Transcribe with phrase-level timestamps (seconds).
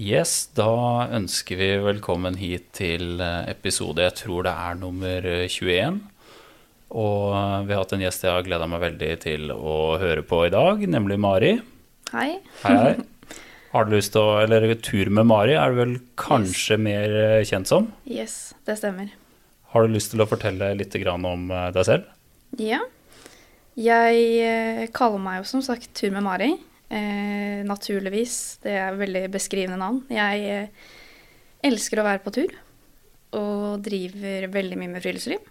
[0.00, 5.98] Yes, da ønsker vi velkommen hit til eh, episode jeg tror det er nummer 21.
[6.96, 7.26] Og
[7.66, 10.52] vi har hatt en gjest jeg har gleda meg veldig til å høre på i
[10.54, 11.50] dag, nemlig Mari.
[12.14, 12.30] Hei.
[12.62, 12.94] Hei, hei.
[13.74, 17.44] Har du lyst til å Eller Tur med Mari er du vel kanskje mer eh,
[17.44, 17.92] kjent som?
[18.08, 19.12] Yes, det stemmer.
[19.74, 22.08] Har du lyst til å fortelle litt om eh, deg selv?
[22.56, 22.80] Ja.
[23.76, 26.54] Jeg eh, kaller meg jo som sagt Tur med Mari.
[26.90, 28.58] Eh, naturligvis.
[28.64, 30.02] Det er veldig beskrivende navn.
[30.10, 30.88] Jeg eh,
[31.70, 32.56] elsker å være på tur.
[33.38, 35.44] Og driver veldig mye med friluftsliv.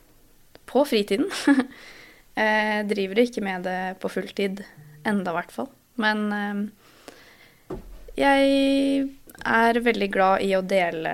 [0.69, 1.29] På fritiden.
[2.41, 4.65] eh, driver ikke med det på fulltid
[5.07, 5.71] enda, i hvert fall.
[5.99, 7.77] Men eh,
[8.19, 9.07] jeg
[9.39, 11.13] er veldig glad i å dele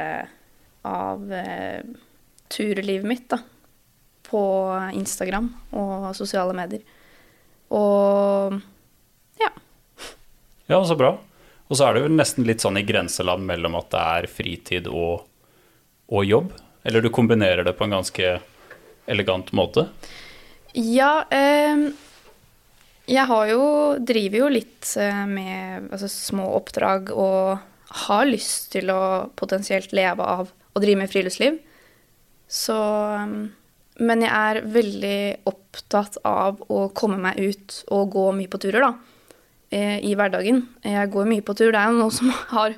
[0.86, 1.86] av eh,
[2.50, 3.42] turlivet mitt, da.
[4.26, 4.42] På
[4.98, 6.82] Instagram og sosiale medier.
[7.78, 8.58] Og
[9.42, 9.52] ja.
[10.72, 11.16] Ja, så bra.
[11.68, 14.90] Og så er det jo nesten litt sånn i grenseland mellom at det er fritid
[14.90, 15.26] og,
[16.14, 16.52] og jobb.
[16.86, 18.36] Eller du kombinerer det på en ganske
[19.10, 19.88] elegant måte.
[20.76, 21.88] Ja, eh,
[23.06, 23.64] jeg har jo
[24.02, 27.62] Driver jo litt eh, med altså, små oppdrag og
[28.06, 31.62] har lyst til å potensielt leve av å drive med friluftsliv.
[32.50, 32.78] Så
[33.16, 33.36] eh,
[34.06, 38.84] Men jeg er veldig opptatt av å komme meg ut og gå mye på turer,
[38.84, 39.15] da.
[39.74, 40.64] Eh, I hverdagen.
[40.86, 41.72] Jeg går mye på tur.
[41.74, 42.78] Det er jo noen som har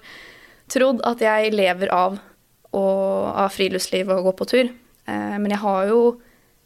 [0.71, 2.19] trodd at jeg lever av,
[2.75, 4.71] og, av friluftsliv og gå på tur.
[5.07, 6.01] Eh, men jeg har jo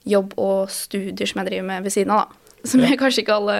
[0.08, 2.38] jobb og studier som jeg driver med ved siden av, da.
[2.62, 3.58] Som jeg kanskje ikke alle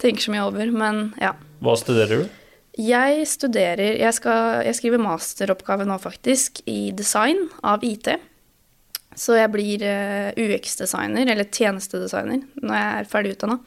[0.00, 1.34] tenker så mye over, men ja.
[1.62, 2.38] Hva studerer du?
[2.80, 8.08] Jeg studerer Jeg, skal, jeg skriver masteroppgave nå, faktisk, i design av IT.
[9.18, 13.58] Så jeg blir eh, UX-designer, eller tjenestedesigner, når jeg er ferdig utdanna.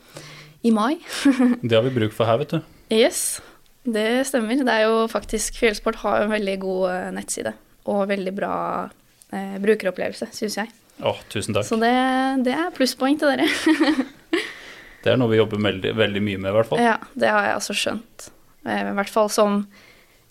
[0.65, 0.95] I mai.
[1.67, 2.59] Det har vi bruk for her, vet du.
[2.93, 3.41] Yes,
[3.85, 4.57] det stemmer.
[4.65, 7.53] Det er jo faktisk Fjellsport har en veldig god eh, nettside.
[7.91, 8.55] Og veldig bra
[9.29, 10.73] eh, brukeropplevelse, syns jeg.
[11.05, 11.67] Å, tusen takk.
[11.67, 11.93] Så det,
[12.47, 13.49] det er plusspoeng til dere.
[15.05, 16.79] Det er noe vi jobber veldig, veldig mye med, i hvert fall.
[16.81, 18.23] Ja, det har jeg altså skjønt.
[18.65, 19.59] Eh, I hvert fall som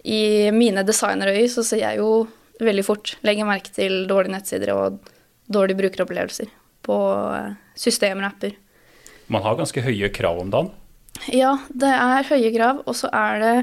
[0.02, 2.24] i mine designerøyne så ser jeg jo
[2.58, 4.98] veldig fort legger merke til dårlige nettsider og
[5.46, 6.50] dårlige brukeropplevelser
[6.84, 6.98] på
[7.36, 8.58] eh, systemer og apper.
[9.32, 10.72] Man har ganske høye krav om dagen.
[11.32, 13.54] Ja, det er høye krav, og så er det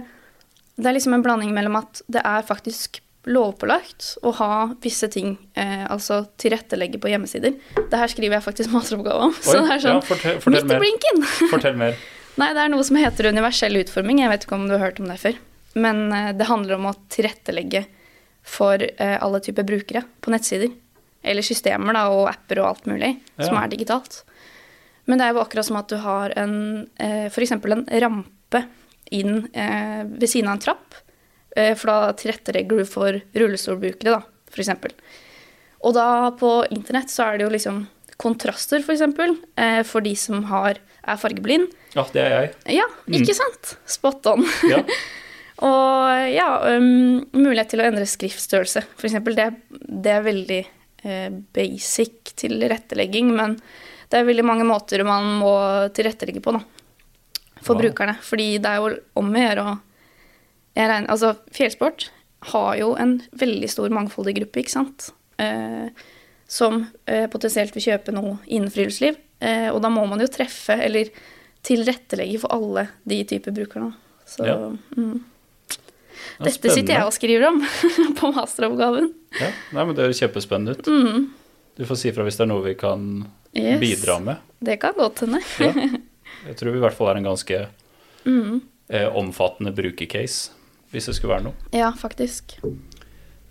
[0.82, 5.36] Det er liksom en blanding mellom at det er faktisk lovpålagt å ha visse ting,
[5.54, 7.54] eh, altså tilrettelegge på hjemmesider.
[7.92, 9.36] Det her skriver jeg faktisk masteroppgave om.
[9.46, 11.22] så det er sånn ja, fortell, fortell midt i blinken!
[11.54, 12.00] Fortell mer.
[12.42, 14.24] Nei, det er noe som heter universell utforming.
[14.24, 15.38] Jeg vet ikke om du har hørt om det før.
[15.78, 17.84] Men eh, det handler om å tilrettelegge
[18.42, 20.74] for eh, alle typer brukere på nettsider.
[21.22, 24.24] Eller systemer da, og apper og alt mulig som er digitalt.
[25.10, 26.56] Men det er jo akkurat som at du har en
[27.02, 27.56] eh, f.eks.
[27.56, 28.64] en rampe
[29.12, 31.00] inn eh, ved siden av en trapp.
[31.56, 34.94] Eh, for da tilrettelegger du for rullestolbrukere, da, f.eks.
[35.82, 36.08] Og da
[36.38, 37.86] på internett så er det jo liksom
[38.22, 39.08] kontraster, f.eks.
[39.18, 39.40] For,
[39.90, 41.72] for de som har, er fargeblind.
[41.96, 42.54] Ja, det er jeg.
[42.78, 42.88] Ja,
[43.18, 43.76] ikke sant?
[43.90, 44.46] Spot on.
[44.70, 44.84] Ja.
[45.62, 49.18] Og ja, um, mulighet til å endre skriftstørrelse, f.eks.
[49.28, 49.50] Det,
[50.06, 50.62] det er veldig
[51.54, 53.56] basic tilrettelegging, men
[54.12, 55.52] det er veldig mange måter man må
[55.96, 56.62] tilrettelegge på da,
[57.62, 57.82] for Wow.
[57.86, 58.18] brukerne.
[58.26, 59.80] Fordi det er jo om å gjøre å
[61.12, 62.10] Altså, fjellsport
[62.54, 65.10] har jo en veldig stor mangfoldig gruppe, ikke sant?
[65.38, 65.90] Eh,
[66.48, 69.18] som eh, potensielt vil kjøpe noe innen friluftsliv.
[69.44, 71.12] Eh, og da må man jo treffe, eller
[71.68, 73.92] tilrettelegge for alle de typer brukerne.
[74.26, 74.56] Så Ja.
[74.96, 75.20] mm.
[76.42, 77.60] Dette sitter jeg og skriver om
[78.20, 79.12] på masteroppgaven.
[79.40, 80.88] Ja, nei, men Det høres kjempespennende ut.
[80.88, 81.30] Mm.
[81.78, 83.06] Du får si fra hvis det er noe vi kan
[83.54, 83.80] Yes.
[83.82, 84.38] bidra med.
[84.64, 85.42] Det kan godt hende.
[85.60, 85.74] Ja.
[86.48, 87.68] Jeg tror vi i hvert fall er en ganske
[88.26, 88.62] Mm.
[88.90, 90.52] eh, omfattende brukercase,
[90.92, 91.54] hvis det skulle være noe.
[91.74, 92.56] Ja, faktisk.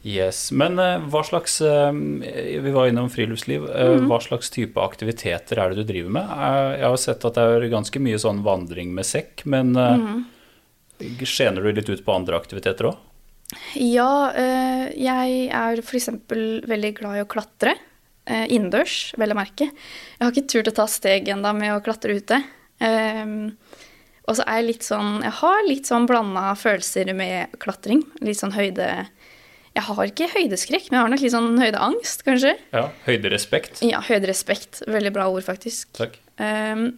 [0.02, 3.66] Yes, Men eh, hva slags eh, Vi var innom friluftsliv.
[3.68, 4.06] Eh, Mhm.
[4.08, 6.24] Hva slags type aktiviteter er det du driver med?
[6.30, 9.96] Eh, jeg har sett at det er ganske mye sånn vandring med sekk, men eh,
[9.98, 10.24] Mhm.
[11.20, 12.96] skjener du litt ut på andre aktiviteter òg?
[13.74, 16.08] Ja, eh, jeg er f.eks.
[16.66, 17.74] veldig glad i å klatre.
[18.30, 19.66] Eh, innendørs, vel å merke.
[19.72, 22.38] Jeg har ikke turt å ta steg ennå med å klatre ute.
[22.84, 23.56] Ehm,
[24.28, 28.04] og så er jeg litt sånn Jeg har litt sånn blanda følelser med klatring.
[28.22, 28.86] Litt sånn høyde
[29.74, 32.54] Jeg har ikke høydeskrekk, men jeg har nok litt sånn høydeangst, kanskje.
[32.74, 33.82] Ja, høyderespekt.
[33.86, 34.82] Ja, høyderespekt.
[34.90, 35.92] Veldig bra ord, faktisk.
[35.98, 36.16] Takk.
[36.42, 36.88] Um,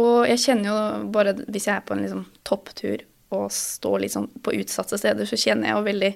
[0.00, 0.80] og jeg kjenner jo
[1.12, 3.06] bare hvis jeg er på en liksom topptur
[3.36, 6.12] og står litt sånn på utsatte steder, så kjenner jeg jo veldig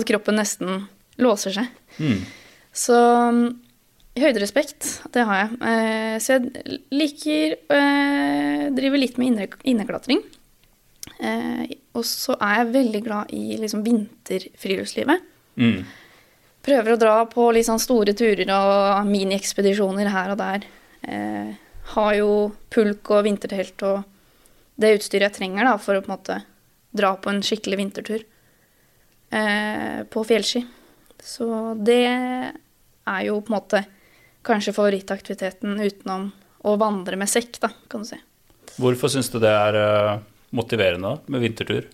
[0.00, 0.86] at kroppen nesten
[1.20, 1.68] låser seg.
[2.00, 2.24] Mm.
[2.72, 2.96] Så
[4.18, 5.58] høyderespekt, det har jeg.
[5.64, 10.20] Eh, så jeg liker eh, drive litt med inne, inneklatring.
[11.22, 11.64] Eh,
[11.96, 15.28] og så er jeg veldig glad i liksom vinterfriluftslivet.
[15.56, 15.80] Mm.
[16.62, 20.66] Prøver å dra på litt sånn store turer og miniekspedisjoner her og der.
[21.92, 24.04] Har jo pulk og vintertelt og
[24.78, 26.36] det utstyret jeg trenger da, for å på en måte
[26.94, 28.22] dra på en skikkelig vintertur
[30.14, 30.62] på fjellski.
[31.18, 31.48] Så
[31.82, 33.82] det er jo på en måte
[34.46, 36.30] kanskje favorittaktiviteten utenom
[36.66, 38.18] å vandre med sekk, da, kan du si.
[38.80, 40.20] Hvorfor syns du det er eh,
[40.56, 41.88] motiverende med vintertur?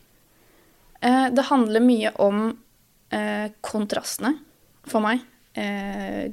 [1.01, 2.51] Eh, det handler mye om
[3.15, 4.35] eh, kontrastene
[4.89, 5.23] for meg.
[5.59, 6.31] Eh,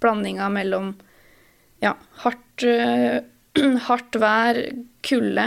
[0.00, 0.94] blandinga mellom
[1.80, 1.94] ja,
[2.24, 2.64] hardt,
[3.88, 4.60] hardt vær,
[5.04, 5.46] kulde,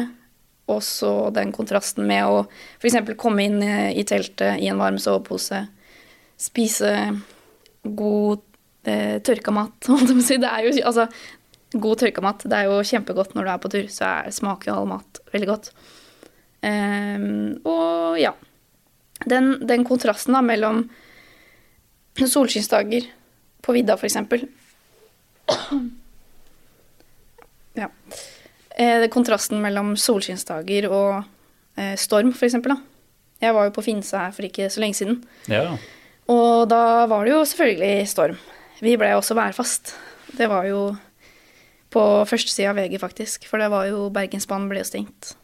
[0.71, 2.43] og så den kontrasten med å
[2.79, 3.15] f.eks.
[3.19, 5.65] komme inn i teltet i en varm sovepose,
[6.39, 6.93] spise
[7.83, 8.45] god
[8.85, 9.89] eh, tørka mat,
[10.27, 10.37] si.
[10.41, 11.07] Det er jo altså
[11.73, 12.45] god tørka mat.
[12.45, 15.21] Det er jo kjempegodt når du er på tur, så er, smaker jo all mat
[15.33, 15.71] veldig godt.
[16.63, 18.31] Um, og ja.
[19.27, 20.85] Den, den kontrasten da mellom
[22.19, 23.07] solskinnsdager
[23.63, 24.47] på vidda, eksempel.
[27.73, 27.87] Ja.
[28.77, 31.23] Eh, kontrasten mellom solskinnsdager og
[31.73, 32.75] eh, storm, eksempel.
[33.41, 35.17] Jeg var jo på Finse her for ikke så lenge siden.
[35.49, 35.73] Ja.
[36.29, 38.37] Og da var det jo selvfølgelig storm.
[38.81, 39.93] Vi ble også værfast.
[40.37, 40.95] Det var jo
[41.93, 43.45] på førstesida av VG, faktisk.
[43.47, 45.35] For det var jo Bergensbanen ble jo stengt.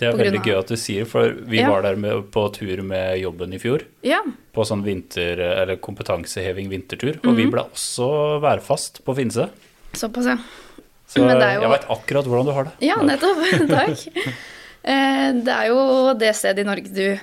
[0.00, 1.68] Det er veldig av- gøy at du sier, for vi Ja.
[1.70, 3.84] var der med, på tur med jobben i fjor.
[4.02, 4.20] Ja.
[4.52, 7.18] På sånn vinter, eller kompetanseheving vintertur.
[7.22, 7.36] Og Mhm.
[7.36, 9.48] vi ble også værfast på Finse.
[9.92, 10.36] Såpass, ja.
[11.06, 12.72] Så Men det er jo- jeg veit akkurat hvordan du har det.
[12.80, 13.68] Ja, nettopp.
[13.68, 14.34] Takk.
[14.84, 17.20] Eh, Det er jo det stedet i Norge du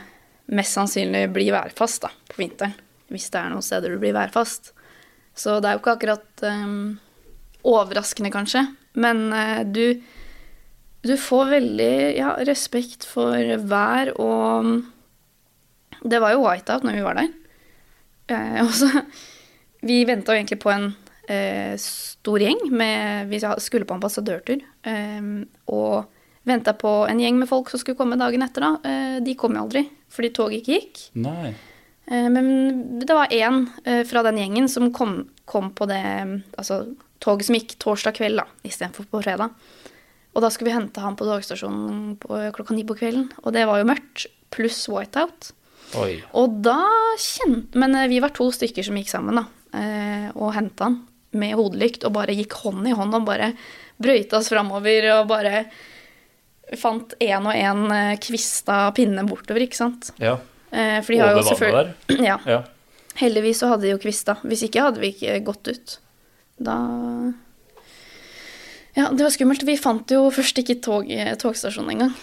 [0.55, 2.73] mest sannsynlig blir værfast da, på vinteren.
[3.11, 4.71] Hvis det er noen steder du blir værfast.
[5.39, 6.99] Så det er jo ikke akkurat um,
[7.67, 8.65] overraskende, kanskje.
[8.99, 9.99] Men uh, du,
[11.05, 13.35] du får veldig ja, respekt for
[13.69, 14.79] vær og
[15.99, 17.31] Det var jo whiteout når vi var der.
[18.31, 18.91] Uh, også,
[19.87, 22.65] Vi venta jo egentlig på en uh, stor gjeng.
[22.71, 24.59] Med, vi skulle på ambassadørtur.
[24.83, 25.29] Eh,
[25.71, 28.65] og venta på en gjeng med folk som skulle komme dagen etter.
[28.65, 28.95] da.
[29.23, 31.03] De kom jo aldri, fordi toget ikke gikk.
[31.23, 31.53] Nei.
[32.09, 32.49] Eh, men
[33.03, 36.01] det var én eh, fra den gjengen som kom, kom på det
[36.57, 36.81] altså,
[37.21, 39.53] toget som gikk torsdag kveld da, istedenfor på fredag.
[40.33, 42.17] Og da skulle vi hente han på togstasjonen
[42.55, 43.31] klokka ni på kvelden.
[43.43, 45.51] Og det var jo mørkt, pluss whiteout.
[45.97, 46.19] Oi.
[46.37, 46.77] Og da
[47.17, 49.45] kjente Men eh, vi var to stykker som gikk sammen, da.
[49.77, 50.99] eh, Og henta han
[51.37, 53.51] med hodelykt og bare gikk hånd i hånd og bare
[54.01, 55.59] brøyta oss framover og bare
[56.77, 60.09] fant én og én kvista pinne bortover, ikke sant.
[60.21, 60.39] Ja.
[60.71, 61.93] Eh, For de har jo selvfølgelig.
[62.29, 62.37] Ja.
[62.45, 62.59] Ja.
[63.19, 64.37] Heldigvis så hadde de jo kvista.
[64.47, 65.95] Hvis ikke hadde vi ikke gått ut.
[66.59, 66.75] Da
[68.97, 69.63] Ja, det var skummelt.
[69.67, 71.09] Vi fant jo først ikke tog,
[71.41, 72.13] togstasjonen engang.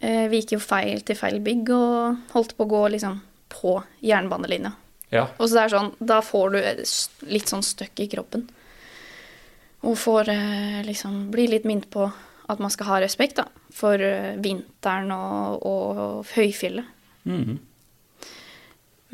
[0.00, 3.20] Eh, Vi gikk jo feil til feil bygg og holdt på å gå liksom
[3.54, 4.72] på jernbanelinja.
[5.14, 5.26] ja.
[5.38, 8.48] Og så det er sånn, da får du litt sånn støkk i kroppen.
[9.84, 12.08] Og får eh, liksom bli litt minnet på
[12.48, 16.84] at man skal ha respekt da, for eh, vinteren og, og høyfjellet.
[17.24, 17.58] Mhm.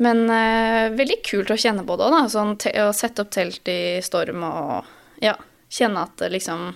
[0.01, 2.21] Men eh, veldig kult å kjenne på det òg, da.
[2.31, 4.87] Sånn å sette opp telt i storm og
[5.21, 5.35] ja,
[5.69, 6.71] kjenne at eh, liksom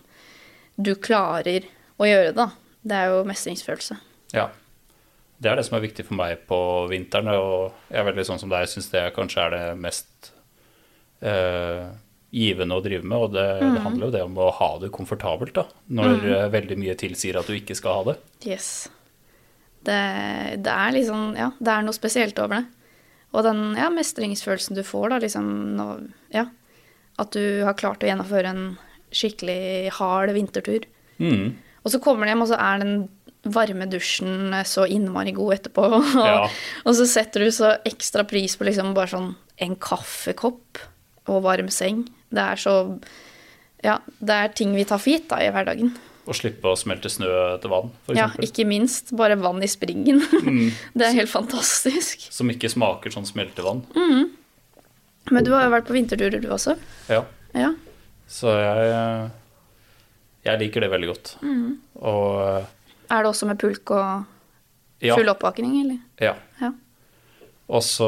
[0.76, 1.66] du klarer
[1.98, 2.52] å gjøre det, da.
[2.86, 3.98] Det er jo mestringsfølelse.
[4.36, 4.52] ja.
[5.36, 6.58] Det er det som er viktig for meg på
[6.88, 7.28] vinteren.
[7.36, 10.30] Og jeg er veldig sånn som deg, syns det kanskje er det mest
[11.20, 11.90] eh,
[12.32, 13.18] givende å drive med.
[13.20, 13.74] Og det, mm.
[13.76, 15.66] det handler jo det om å ha det komfortabelt, da.
[16.00, 16.30] Når mm.
[16.56, 18.16] veldig mye tilsier at du ikke skal ha det.
[18.48, 18.70] Yes.
[19.86, 20.00] Det,
[20.66, 22.64] det er liksom Ja, det er noe spesielt over det.
[23.36, 25.90] Og den ja, mestringsfølelsen du får, da, liksom nå,
[26.34, 26.48] Ja.
[27.20, 28.64] At du har klart å gjennomføre en
[29.16, 30.84] skikkelig hard vintertur.
[31.20, 31.54] Mm.
[31.86, 32.96] Og så kommer du hjem, og så er den
[33.56, 35.86] varme dusjen så innmari god etterpå.
[36.02, 36.48] Og, Ja.
[36.84, 39.30] og så setter du så ekstra pris på liksom bare sånn
[39.64, 40.82] en kaffekopp
[41.32, 42.08] og varm seng.
[42.34, 42.76] Det er så
[43.86, 45.92] Ja, det er ting vi tar for gitt da i hverdagen.
[46.26, 47.28] Å slippe å smelte snø
[47.62, 48.18] til vann, f.eks.
[48.18, 49.12] Ja, ikke minst.
[49.18, 50.24] Bare vann i springen.
[50.46, 50.70] Mm.
[50.98, 52.28] Det er helt fantastisk.
[52.34, 53.84] Som ikke smaker sånn smeltevann.
[53.96, 56.76] Men du har jo vært på vinterturer, du også?
[57.10, 57.24] Ja.
[57.58, 57.72] Ja.
[58.30, 59.30] Så jeg,
[60.46, 61.34] jeg liker det veldig godt.
[61.46, 61.78] Mm.
[62.02, 62.42] Og
[63.10, 64.26] Er det også med pulk og
[65.06, 66.02] ja, full oppvåkning, eller?
[66.24, 66.36] ja.
[66.62, 66.72] Ja.
[67.66, 68.08] Og så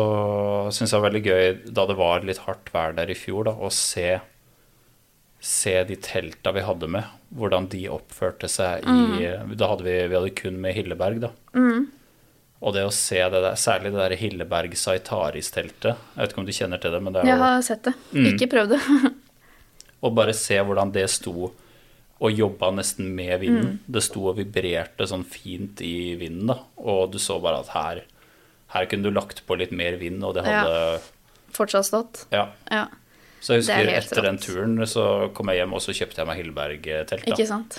[0.70, 3.48] syns jeg det var veldig gøy da det var litt hardt vær der i fjor,
[3.50, 4.20] da, å se,
[5.48, 7.06] se de telta vi hadde med,
[7.38, 11.32] hvordan de oppførte seg i Da hadde vi, vi hadde kun med Hilleberg, da.
[12.58, 16.48] Og det å se det der, særlig det der Hilleberg Saitaris-teltet Jeg vet ikke om
[16.48, 17.94] du kjenner til det, men det er Jeg har sett det.
[18.12, 18.28] Mm.
[18.32, 18.82] Ikke prøvd det.
[20.06, 21.52] Og bare se hvordan det sto
[22.18, 23.76] og jobba nesten med vinden.
[23.86, 26.56] Det sto og vibrerte sånn fint i vinden, da.
[26.82, 28.00] Og du så bare at her,
[28.74, 31.04] her kunne du lagt på litt mer vind, og det hadde Ja.
[31.54, 32.24] Fortsatt stått.
[32.34, 32.48] Ja.
[32.74, 32.88] Ja,
[33.40, 35.04] Så jeg er husker etter etter den turen så
[35.38, 37.28] kom jeg hjem, og så kjøpte jeg meg Hilleberg-telt.
[37.30, 37.78] ikke sant?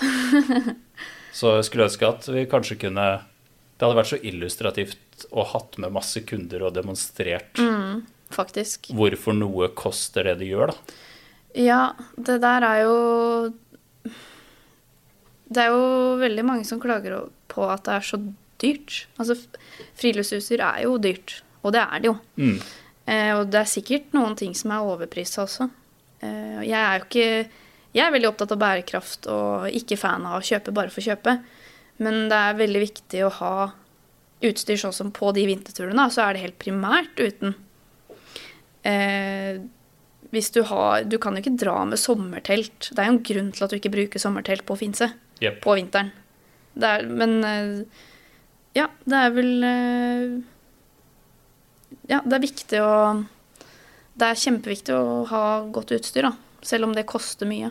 [1.39, 3.03] Så jeg skulle ønske at vi kanskje kunne
[3.77, 7.61] Det hadde vært så illustrativt å hatt med masse kunder og demonstrert
[8.33, 8.89] Faktisk.
[8.97, 10.97] hvorfor noe koster det det gjør, da.
[11.57, 11.79] Ja,
[12.17, 12.97] det der er jo
[15.49, 18.19] Det er jo veldig mange som klager på at det er så
[18.59, 19.05] dyrt.
[19.17, 19.37] Altså,
[19.97, 22.17] friluftsutstyr er jo dyrt, og det er det jo.
[22.37, 22.59] Mm.
[23.09, 25.69] Eh, og det er sikkert noen ting som er overprisa også.
[26.21, 27.49] Eh, jeg er jo ikke
[27.89, 31.07] Jeg er veldig opptatt av bærekraft og ikke fan av å kjøpe bare for å
[31.09, 31.39] kjøpe.
[32.05, 33.53] Men det er veldig viktig å ha
[34.45, 37.55] utstyr sånn som på de vinterturene, så er det helt primært uten.
[38.85, 39.57] Eh,
[40.29, 42.91] hvis du har Du kan jo ikke dra med sommertelt.
[42.93, 45.09] Det er jo en grunn til at du ikke bruker sommertelt på Finse
[45.41, 45.59] yep.
[45.65, 46.13] på vinteren.
[46.77, 48.05] Det er, men eh,
[48.77, 49.51] ja, det er vel
[52.09, 52.93] Ja, det er viktig å
[54.19, 56.33] Det er kjempeviktig å ha godt utstyr, da.
[56.65, 57.69] Selv om det koster mye.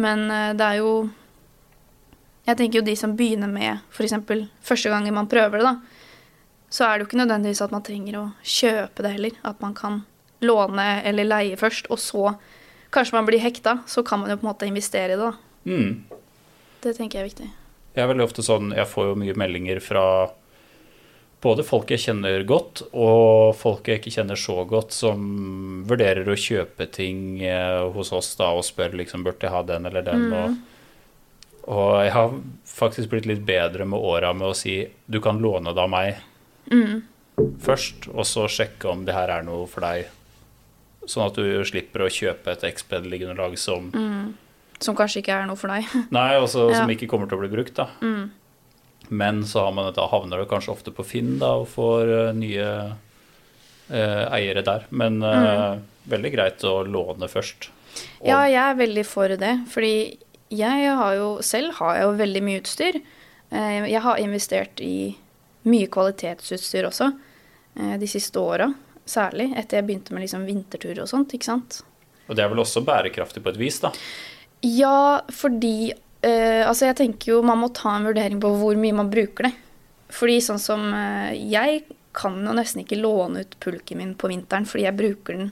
[0.00, 0.92] Men eh, det er jo
[2.48, 4.16] Jeg tenker jo de som begynner med f.eks.
[4.64, 5.98] første gangen man prøver det, da,
[6.72, 9.36] så er det jo ikke nødvendigvis at man trenger å kjøpe det heller.
[9.44, 10.02] At man kan
[10.40, 12.32] låne eller leie først, og så
[12.94, 13.78] kanskje man blir hekta.
[13.86, 15.32] Så kan man jo på en måte investere i det, da.
[15.68, 16.18] Mm.
[16.84, 17.48] Det tenker jeg er viktig.
[17.96, 20.04] Jeg er veldig ofte sånn Jeg får jo mye meldinger fra
[21.42, 26.34] både folk jeg kjenner godt, og folk jeg ikke kjenner så godt, som vurderer å
[26.38, 30.26] kjøpe ting eh, hos oss da og spør liksom burde jeg ha den eller den.
[30.34, 30.56] Og,
[31.68, 32.34] og jeg har
[32.66, 36.18] faktisk blitt litt bedre med åra med å si du kan låne det av meg
[37.62, 40.08] først, og så sjekke om det her er noe for deg.
[41.08, 43.86] Sånn at du slipper å kjøpe et Exped-liggeunderlag som
[44.78, 45.86] Som kanskje ikke er noe for deg.
[46.14, 46.82] Nei, og Ja.
[46.82, 47.88] som ikke kommer til å bli brukt, da.
[49.08, 52.32] Men så har man, da havner du kanskje ofte på Finn da, og får uh,
[52.36, 52.68] nye
[53.88, 54.84] uh, eiere der.
[54.90, 57.70] Men eh, veldig greit å låne først.
[58.20, 59.54] Og, Ja, jeg er veldig for det.
[59.72, 60.18] Fordi
[60.52, 63.00] jeg har jo selv har jeg jo veldig mye utstyr.
[63.48, 65.16] Jeg har investert i
[65.68, 67.08] mye kvalitetsutstyr også
[68.00, 68.68] de siste åra.
[69.08, 71.32] Særlig etter jeg begynte med liksom vinterturer og sånt.
[71.32, 71.80] ikke sant?
[72.28, 73.92] og det er vel også bærekraftig på et vis, da.
[74.64, 78.96] Ja, fordi eh, Altså, jeg tenker jo man må ta en vurdering på hvor mye
[78.96, 79.54] man bruker det.
[80.14, 81.82] Fordi sånn som uh, Jeg
[82.16, 85.50] kan jo nesten ikke låne ut pulken min på vinteren fordi jeg bruker den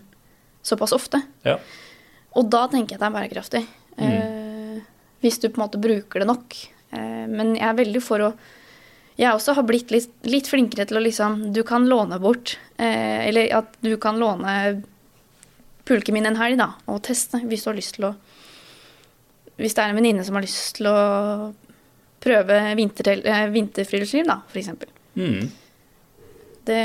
[0.67, 1.21] såpass ofte.
[1.47, 1.61] Ja.
[2.35, 3.61] Og da tenker jeg at det er bærekraftig.
[4.03, 4.81] Eh,
[5.23, 6.57] hvis du på en måte bruker det nok.
[6.91, 8.33] Men jeg er veldig for å
[9.17, 12.57] Jeg også har blitt litt, litt flinkere til å liksom Du kan låne bort.
[12.77, 14.83] Eh, eller at du kan låne
[15.87, 18.15] pulken min en helg, da, og teste hvis du har lyst til å
[19.57, 21.55] Hvis det er en venninne som har lyst til å
[22.21, 24.89] prøve vintertel- eh, vinterfriluftsliv, da, eksempel.
[25.17, 25.51] Mm.
[26.67, 26.81] Det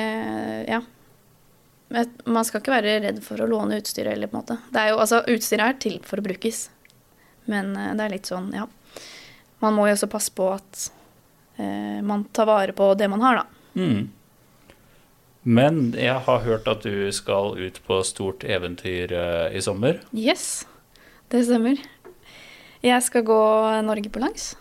[0.70, 0.82] Ja.
[2.26, 4.58] Man skal ikke være redd for å låne utstyret eller på en måte.
[4.72, 6.70] Det er jo, altså, utstyret er til for å brukes.
[7.52, 8.68] Men eh, det er litt sånn, ja.
[9.60, 10.86] Man må jo også passe på at
[11.58, 13.46] eh, man tar vare på det man har, da.
[13.76, 14.10] Mm.
[15.44, 20.00] Men jeg har hørt at du skal ut på stort eventyr eh, i sommer.
[20.14, 20.66] Yes,
[21.34, 21.82] det stemmer.
[22.82, 23.42] Jeg skal gå
[23.86, 24.56] Norge på langs.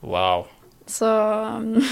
[0.00, 0.46] Wow.
[0.88, 1.08] Så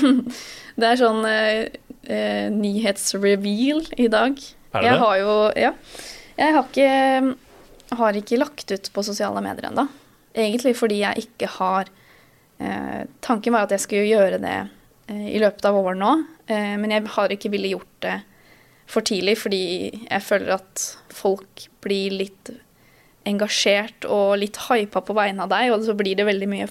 [0.81, 1.69] det er sånn eh,
[2.09, 4.41] eh, nyhetsreveal i dag.
[4.71, 5.05] Er det jeg det?
[5.05, 5.75] har jo Ja.
[6.41, 7.37] Jeg har ikke,
[8.01, 9.85] har ikke lagt ut på sosiale medier ennå.
[10.33, 11.91] Egentlig fordi jeg ikke har
[12.63, 14.57] eh, Tanken var at jeg skulle gjøre det
[15.11, 16.15] eh, i løpet av våren nå,
[16.49, 18.17] eh, men jeg har ikke villet gjort det
[18.91, 19.63] for tidlig fordi
[19.93, 22.53] jeg føler at folk blir litt
[23.29, 26.69] engasjert og litt hypa på vegne av deg, og så blir det veldig mye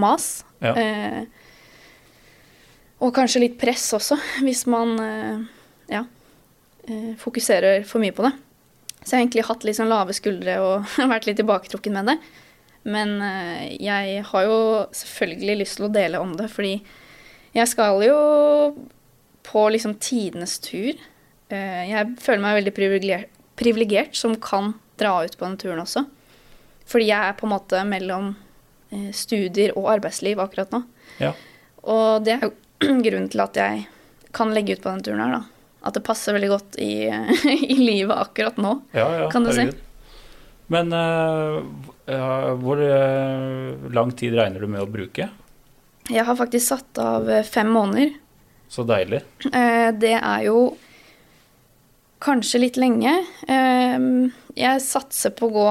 [0.00, 0.28] mas.
[0.64, 0.74] Ja.
[0.76, 1.22] Eh,
[3.00, 5.42] og kanskje litt press også, hvis man eh,
[5.92, 6.04] ja,
[6.86, 8.34] eh, fokuserer for mye på det.
[9.00, 12.18] Så jeg har egentlig hatt litt sånn lave skuldre og vært litt tilbaketrukken med det.
[12.88, 14.58] Men eh, jeg har jo
[14.96, 16.78] selvfølgelig lyst til å dele om det, fordi
[17.56, 18.18] jeg skal jo
[19.48, 20.94] på liksom tidenes tur.
[21.50, 22.74] Eh, jeg føler meg veldig
[23.60, 26.04] privilegert som kan dra ut på den turen også.
[26.90, 28.32] Fordi jeg er på en måte mellom
[28.90, 30.82] eh, studier og arbeidsliv akkurat nå.
[31.22, 31.32] Ja.
[31.86, 32.52] Og det er jo
[33.06, 33.86] grunnen til at jeg
[34.36, 35.42] kan legge ut på den turen her, da.
[35.86, 36.92] At det passer veldig godt i,
[37.74, 38.76] i livet akkurat nå.
[38.96, 39.64] Ja, ja, Kan du si?
[39.64, 39.86] herregud.
[40.70, 41.64] Men uh,
[42.62, 45.26] hvor eh, lang tid regner du med å bruke?
[46.06, 48.12] Jeg har faktisk satt av fem måneder.
[48.70, 49.24] Så deilig.
[50.04, 50.60] Det er jo
[52.22, 53.16] kanskje litt lenge.
[53.50, 53.98] Eh,
[54.58, 55.66] Jeg satser på å gå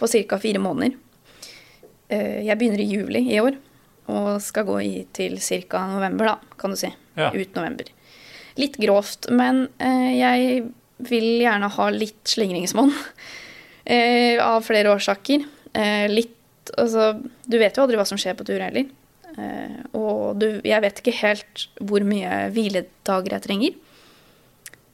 [0.00, 0.38] på ca.
[0.38, 0.96] fire måneder.
[2.08, 3.56] eh, Jeg begynner i juli i år
[4.08, 5.86] og skal gå i til ca.
[5.94, 6.90] november, da, kan du si.
[7.16, 7.30] Ja.
[7.32, 7.84] Ut november.
[8.56, 12.92] Litt grovt, men eh, jeg vil gjerne ha litt slingringsmonn.
[13.84, 15.42] Eh, av flere årsaker.
[16.08, 17.16] Litt Altså,
[17.50, 18.84] du vet jo aldri hva som skjer på tur heller.
[19.98, 23.74] Og du, jeg vet ikke helt hvor mye hviledager jeg trenger.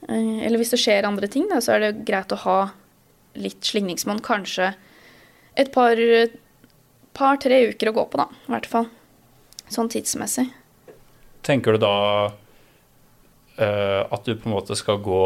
[0.09, 2.57] Eller hvis det skjer andre ting, da, så er det greit å ha
[3.39, 4.23] litt slingringsmonn.
[4.25, 4.73] Kanskje
[5.59, 5.99] et par
[7.19, 8.29] par-tre uker å gå på, da.
[8.47, 8.89] I hvert fall.
[9.69, 10.47] Sånn tidsmessig.
[11.45, 11.95] Tenker du da
[12.29, 15.23] uh, at du på en måte skal gå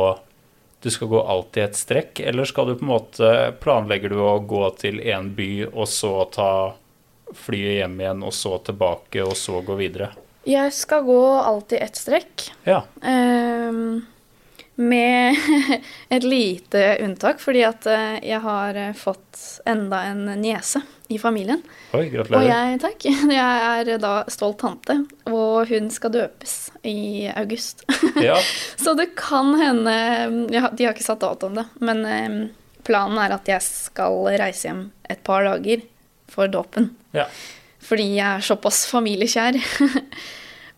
[0.83, 3.29] Du skal gå alltid et strekk, eller skal du på en måte
[3.63, 6.53] Planlegger du å gå til én by, og så ta
[7.33, 10.11] flyet hjem igjen, og så tilbake, og så gå videre?
[10.45, 12.49] Jeg skal gå alltid ett strekk.
[12.67, 12.83] Ja.
[13.07, 14.03] Ehm,
[14.75, 15.37] med
[16.09, 20.81] et lite unntak, fordi at eh, jeg har eh, fått enda en niese
[21.13, 21.61] i familien.
[21.93, 22.49] Oi, Og gratulerer.
[22.49, 23.05] jeg, takk,
[23.37, 24.97] jeg er da stolt tante,
[25.29, 26.57] og hun skal døpes
[26.89, 27.85] i august.
[28.23, 28.39] Ja,
[28.77, 29.95] Så det kan hende
[30.51, 32.37] De har ikke satt dato om det, men eh,
[32.87, 35.85] planen er at jeg skal reise hjem et par dager
[36.33, 36.95] for dåpen.
[37.17, 37.29] ja.
[37.83, 39.57] Fordi jeg er såpass familiekjær.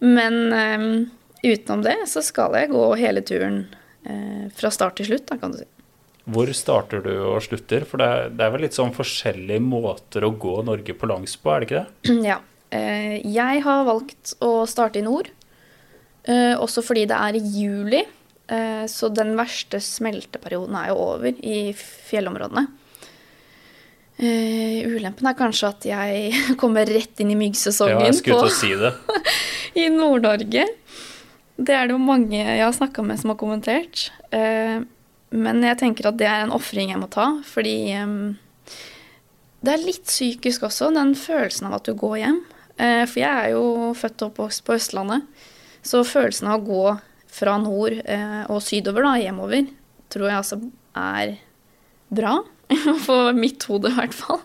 [0.00, 1.10] men
[1.44, 3.58] utenom det så skal jeg gå hele turen
[4.54, 5.68] fra start til slutt, da, kan du si.
[6.24, 7.84] Hvor starter du og slutter?
[7.88, 11.36] For det er, det er vel litt sånn forskjellige måter å gå Norge på langs
[11.36, 12.18] på, er det ikke det?
[12.30, 12.38] ja.
[12.74, 15.28] Eh, jeg har valgt å starte i nord,
[16.24, 18.04] eh, også fordi det er i juli.
[18.44, 22.66] Eh, så den verste smelteperioden er jo over i fjellområdene.
[24.14, 28.72] Eh, ulempen er kanskje at jeg kommer rett inn i Ja, jeg skulle på, si
[28.78, 28.94] det.
[29.82, 30.66] i Nord-Norge.
[31.54, 34.08] Det er det jo mange jeg har snakka med som har kommentert.
[34.34, 34.82] Eh,
[35.34, 38.74] men jeg tenker at det er en ofring jeg må ta, fordi eh,
[39.64, 42.40] det er litt psykisk også, den følelsen av at du går hjem.
[42.74, 45.26] Eh, for jeg er jo født og oppvokst på Østlandet,
[45.84, 46.84] så følelsen av å gå
[47.34, 47.96] fra nord
[48.46, 49.66] og sydover, da, hjemover,
[50.12, 50.58] tror jeg altså
[50.94, 51.32] er
[52.14, 52.36] bra.
[53.04, 54.38] For mitt hode, i hvert fall.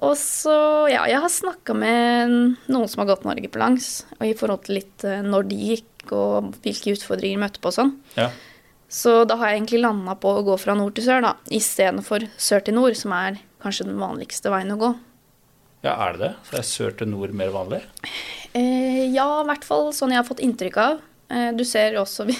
[0.00, 0.54] Og så,
[0.88, 2.32] ja, jeg har snakka med
[2.72, 5.58] noen som har gått Norge på langs, og i forhold til litt eh, når de
[5.74, 7.92] gikk, og hvilke utfordringer de møtte på og sånn.
[8.16, 8.30] Ja.
[8.90, 12.24] Så da har jeg egentlig landa på å gå fra nord til sør, da, istedenfor
[12.40, 14.90] sør til nord, som er kanskje den vanligste veien å gå.
[15.84, 16.32] ja, er det det?
[16.48, 17.82] Så er sør til nord mer vanlig?
[18.56, 21.04] Eh, ja, i hvert fall sånn jeg har fått inntrykk av.
[21.28, 22.26] Eh, du ser også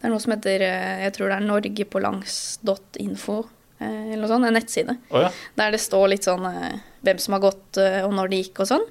[0.00, 3.34] Det er noe som heter eh, Jeg tror det er norgepolangs.info,
[3.80, 4.48] eh, eller noe sånt.
[4.48, 4.94] En nettside.
[5.10, 5.32] Å ja.
[5.60, 8.62] Der det står litt sånn eh, hvem som har gått, eh, og når det gikk
[8.64, 8.86] og sånn.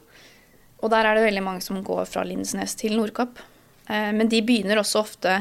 [0.79, 3.41] Og der er det veldig mange som går fra Lindesnes til Nordkapp.
[3.89, 5.39] Eh, men de begynner også ofte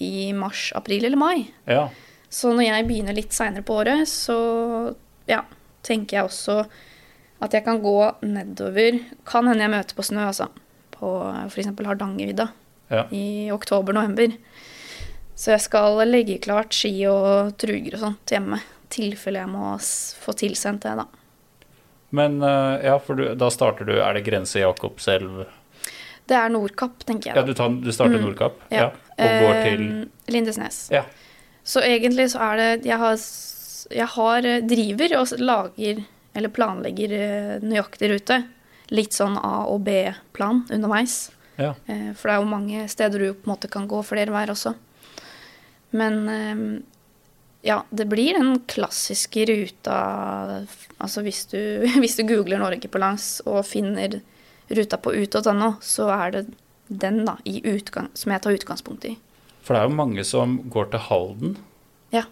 [0.00, 1.50] i mars, april eller mai.
[1.66, 1.88] ja.
[2.30, 4.36] Så når jeg begynner litt seinere på året, så
[5.26, 5.40] ja,
[5.82, 6.60] tenker jeg også
[7.42, 10.46] at jeg kan gå nedover Kan hende jeg møter på snø, altså.
[10.94, 11.10] På
[11.48, 11.72] f.eks.
[11.74, 12.46] Hardangervidda
[12.92, 13.06] ja.
[13.10, 14.36] i oktober-november.
[15.34, 18.60] Så jeg skal legge klart ski og truger og sånt hjemme.
[18.94, 21.08] Tilfelle jeg må få tilsendt det, da.
[22.10, 25.44] Men eh, ja, for du, da starter du Er det grense Jakobselv?
[26.26, 27.36] Det er Nordkapp, tenker jeg.
[27.38, 28.24] Ja, du, tar, du starter Mm.
[28.28, 28.60] Nordkapp?
[28.70, 28.88] Ja.
[29.18, 30.88] Og går til Eh, Lindesnes.
[30.94, 31.04] Ja.
[31.64, 33.16] Så egentlig så er det Jeg har,
[33.90, 38.40] jeg har eh, driver og lager, eller planlegger nøyaktig rute.
[38.90, 41.30] Litt sånn A- og B-plan underveis.
[41.58, 41.74] ja.
[41.86, 44.74] For det er jo mange steder du på en måte kan gå flere veier også.
[45.92, 46.84] Men
[47.62, 49.96] ja, det blir den klassiske ruta
[51.00, 51.58] Altså hvis du,
[52.02, 54.20] hvis du googler Norge på langs og finner
[54.70, 56.44] ruta på ut.no, så er det
[56.90, 59.14] den da, i utgang, som jeg tar utgangspunkt i.
[59.64, 61.56] For det er jo mange som går til Halden.
[62.14, 62.24] Ja.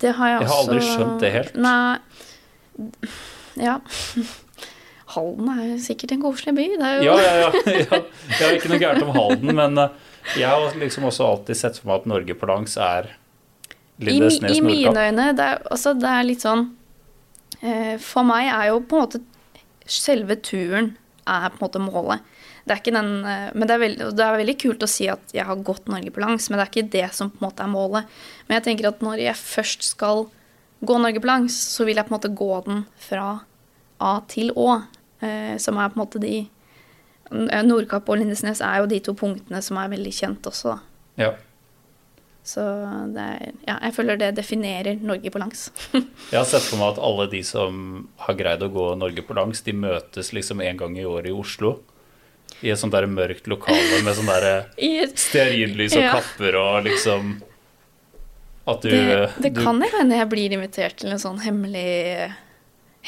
[0.00, 1.58] Det har jeg, Jeg har også aldri skjønt det helt.
[1.60, 1.98] Nei.
[3.60, 3.78] Ja.
[5.14, 6.66] Halden er jo sikkert en koselig by.
[6.76, 7.50] Det er jo Ja, ja, ja.
[7.82, 8.02] ja.
[8.30, 9.96] Jeg har ikke noe gærent om Halden, men eh,
[10.38, 13.10] jeg har liksom også alltid sett for meg at Norge på langs er
[14.00, 14.16] I,
[14.56, 16.62] I mine øyne, det er, altså, det er litt sånn
[17.60, 19.20] eh, For meg er jo på en måte
[19.90, 20.94] selve turen
[21.28, 22.28] er på en måte målet.
[22.64, 25.08] Det er ikke den, eh, men det er, veldig, det er veldig kult å si
[25.10, 27.48] at jeg har gått Norge på langs, men det er ikke det som på en
[27.48, 28.20] måte er målet.
[28.46, 30.24] Men jeg tenker at når jeg først skal
[30.80, 33.28] gå Norge på langs, så vil jeg på en måte gå den fra
[34.00, 34.80] A til Å,
[35.20, 36.46] eh, som er på en måte de
[37.30, 40.78] Nordkapp og Lindesnes er jo de to punktene som er veldig kjent også, da.
[41.20, 41.30] Ja.
[42.42, 42.62] Så
[43.20, 45.66] er, ja, jeg føler det definerer Norge på langs.
[46.32, 49.36] Jeg har sett for meg at alle de som har greid å gå Norge på
[49.36, 51.76] langs, de møtes liksom en gang i året i Oslo.
[52.64, 54.66] I et sånt der mørkt lokale med sånn der
[55.20, 56.14] stearinlys og Ja.
[56.18, 57.36] kapper og liksom
[58.68, 62.32] At du det det du- kan hende jeg blir invitert til en sånn hemmelig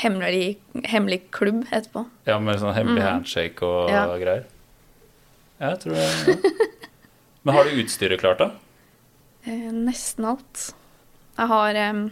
[0.01, 0.57] hemmelig,
[0.88, 2.07] hemmelig klubb etterpå.
[2.25, 3.09] Ja, med sånn hemmelig mm.
[3.11, 4.07] handshake og Ja.
[4.16, 4.45] greier.
[5.61, 6.07] Ja, jeg tror det.
[6.29, 6.68] Ja.
[7.45, 8.51] Men har du utstyret klart, da?
[9.44, 10.70] Eh, nesten alt.
[11.37, 12.02] Jeg har eh,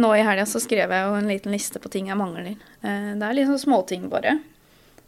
[0.00, 2.54] Nå i helga så skrev jeg jo en liten liste på ting jeg mangler.
[2.80, 4.38] Eh, det er litt sånn småting, bare.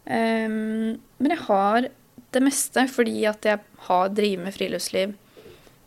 [0.02, 0.98] Men
[1.30, 1.86] jeg har
[2.34, 5.12] det meste fordi at jeg har drevet med friluftsliv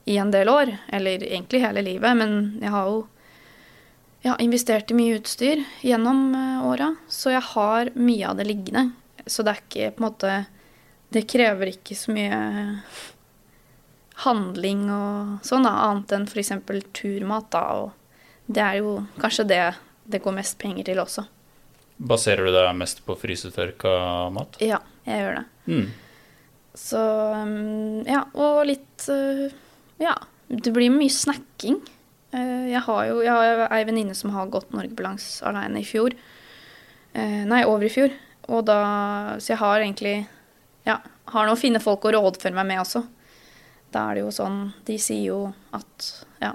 [0.07, 0.71] i en del år.
[0.95, 3.03] Eller egentlig hele livet, men jeg har jo
[4.25, 8.47] jeg har investert i mye utstyr gjennom eh, åra, så jeg har mye av det
[8.49, 8.87] liggende.
[9.29, 10.31] Så det er ikke på en måte
[11.13, 12.39] Det krever ikke så mye
[14.23, 16.53] handling og sånn, da, annet enn f.eks.
[16.95, 17.49] turmat.
[17.51, 17.91] da, og
[18.47, 19.63] Det er jo kanskje det
[20.05, 21.25] det går mest penger til også.
[21.95, 23.91] Baserer du deg mest på frysetørka
[24.35, 24.59] mat?
[24.63, 25.45] Ja, jeg gjør det.
[25.71, 25.85] Mm.
[26.75, 27.01] Så
[27.39, 29.47] um, ja, og litt uh,
[30.01, 30.13] Ja,
[30.51, 31.79] det blir mye snacking.
[32.35, 36.13] Uh, jeg har jo jeg har ei venninne som har gått Norgebalanse alene i fjor.
[37.15, 38.13] Uh, nei, over i fjor.
[38.51, 38.79] Og da
[39.39, 40.17] Så jeg har egentlig
[40.85, 40.99] Ja,
[41.31, 43.05] har noen fine folk å rådføre meg med også.
[43.93, 45.39] Da er det jo sånn De sier jo
[45.75, 46.07] at
[46.41, 46.53] ja,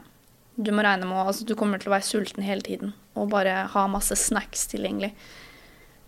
[0.56, 3.64] du må regne med Altså, du kommer til å være sulten hele tiden og bare
[3.72, 5.10] ha masse snacks tilgjengelig.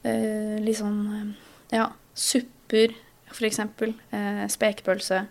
[0.06, 1.32] Eh, litt sånn uh,
[1.74, 2.94] Ja, supper
[3.32, 3.94] for eksempel.
[4.10, 5.24] Eh, spekepølse.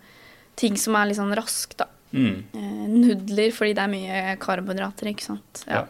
[0.58, 1.88] Ting som er litt sånn raskt, da.
[2.12, 2.44] Mm.
[2.52, 5.64] Eh, nudler, fordi det er mye karbohydrater, ikke sant.
[5.68, 5.86] Ja.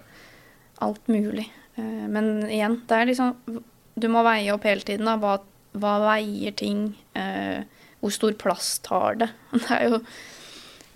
[0.85, 1.49] Alt mulig.
[1.77, 3.63] Eh, men igjen, det er liksom
[3.93, 5.19] Du må veie opp hele tiden, da.
[5.21, 5.37] Hva,
[5.77, 6.95] hva veier ting?
[7.19, 7.65] Eh,
[8.03, 9.29] hvor stor plass tar det?
[9.57, 9.99] Det er jo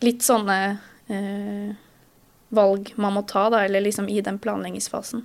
[0.05, 0.59] litt sånne
[1.09, 1.71] eh,
[2.55, 5.21] valg man må ta, da, eller liksom i den planleggingsfasen.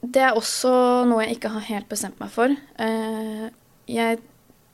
[0.01, 0.71] Det er også
[1.09, 2.53] noe jeg ikke har helt bestemt meg for.
[2.53, 3.47] Eh,
[3.87, 4.19] Jeg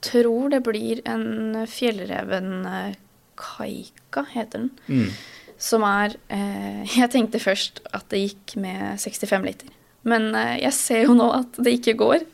[0.03, 2.97] tror det blir en fjellreven eh,
[3.39, 4.71] kaika, heter den.
[4.87, 5.13] Mm.
[5.57, 9.71] Som er eh, Jeg tenkte først at det gikk med 65 liter.
[10.03, 12.25] Men jeg ser jo nå at det ikke går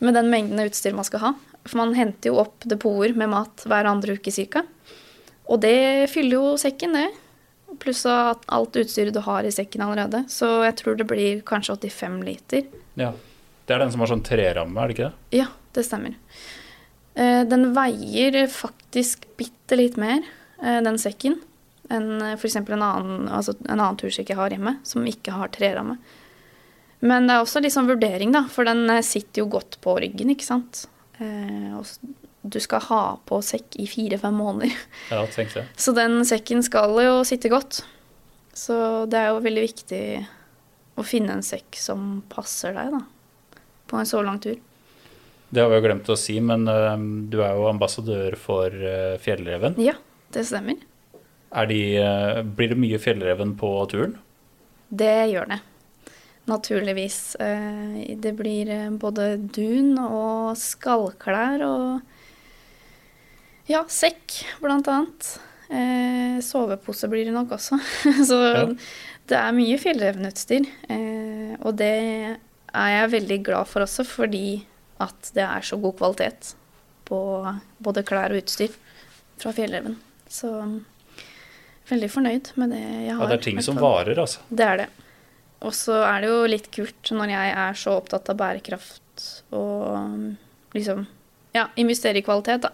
[0.00, 1.32] med den mengden utstyr man skal ha.
[1.68, 4.62] For man henter jo opp depoter med mat hver andre uke ca.
[5.48, 7.08] Og det fyller jo sekken, det.
[7.82, 10.24] Pluss alt utstyret du har i sekken allerede.
[10.32, 12.64] Så jeg tror det blir kanskje 85 liter.
[12.98, 13.12] Ja.
[13.68, 15.38] Det er den som har sånn treramme, er det ikke det?
[15.42, 16.14] Ja, det stemmer.
[17.14, 20.22] Eh, Den veier faktisk bitte litt mer,
[20.62, 21.36] eh, den sekken,
[21.90, 22.56] enn f.eks.
[22.56, 25.98] En, annen- altså en annen tursekk jeg har hjemme, som ikke har treramme.
[27.00, 29.98] Men det er også litt sånn vurdering, da, for den eh, sitter jo godt på
[30.02, 30.86] ryggen, ikke sant.
[31.22, 31.86] Eh, og
[32.48, 34.74] du skal ha på sekk i fire-fem måneder.
[35.12, 35.70] Ja, tenkte jeg.
[35.78, 37.82] Så den sekken skal jo sitte godt.
[38.56, 40.02] Så det er jo veldig viktig
[40.98, 43.60] å finne en sekk som passer deg, da.
[43.88, 44.58] På en så lang tur.
[45.48, 46.92] Det har vi jo glemt å si, men uh,
[47.30, 49.78] du er jo ambassadør for uh, Fjellreven.
[49.80, 49.94] Ja,
[50.34, 50.82] det stemmer.
[51.56, 54.18] Er de, uh, blir det mye Fjellreven på turen?
[54.90, 55.60] Det gjør det.
[56.48, 57.34] Naturligvis.
[57.40, 62.00] Eh, Det blir eh, både dun og skallklær og
[63.68, 65.34] ja, sekk, blant annet.
[65.68, 67.76] Eh, sovepose blir det nok også.
[68.30, 68.62] Så Ja.
[69.28, 70.64] det er mye fjellrevenutstyr.
[70.88, 71.92] Eh, og det
[72.72, 74.62] er jeg veldig glad for også, fordi
[75.04, 76.54] at det er så god kvalitet
[77.08, 77.18] på
[77.84, 78.72] både klær og utstyr
[79.38, 79.98] fra fjellreven.
[80.28, 80.48] Så
[81.88, 83.22] veldig fornøyd med det jeg har.
[83.22, 84.40] Ja, det er ting som varer, altså.
[84.50, 84.88] Det er det.
[85.66, 89.80] Og så er det jo litt kult når jeg er så opptatt av bærekraft og
[89.98, 90.26] um,
[90.76, 91.06] liksom
[91.56, 92.70] ja, investere i kvalitet, da.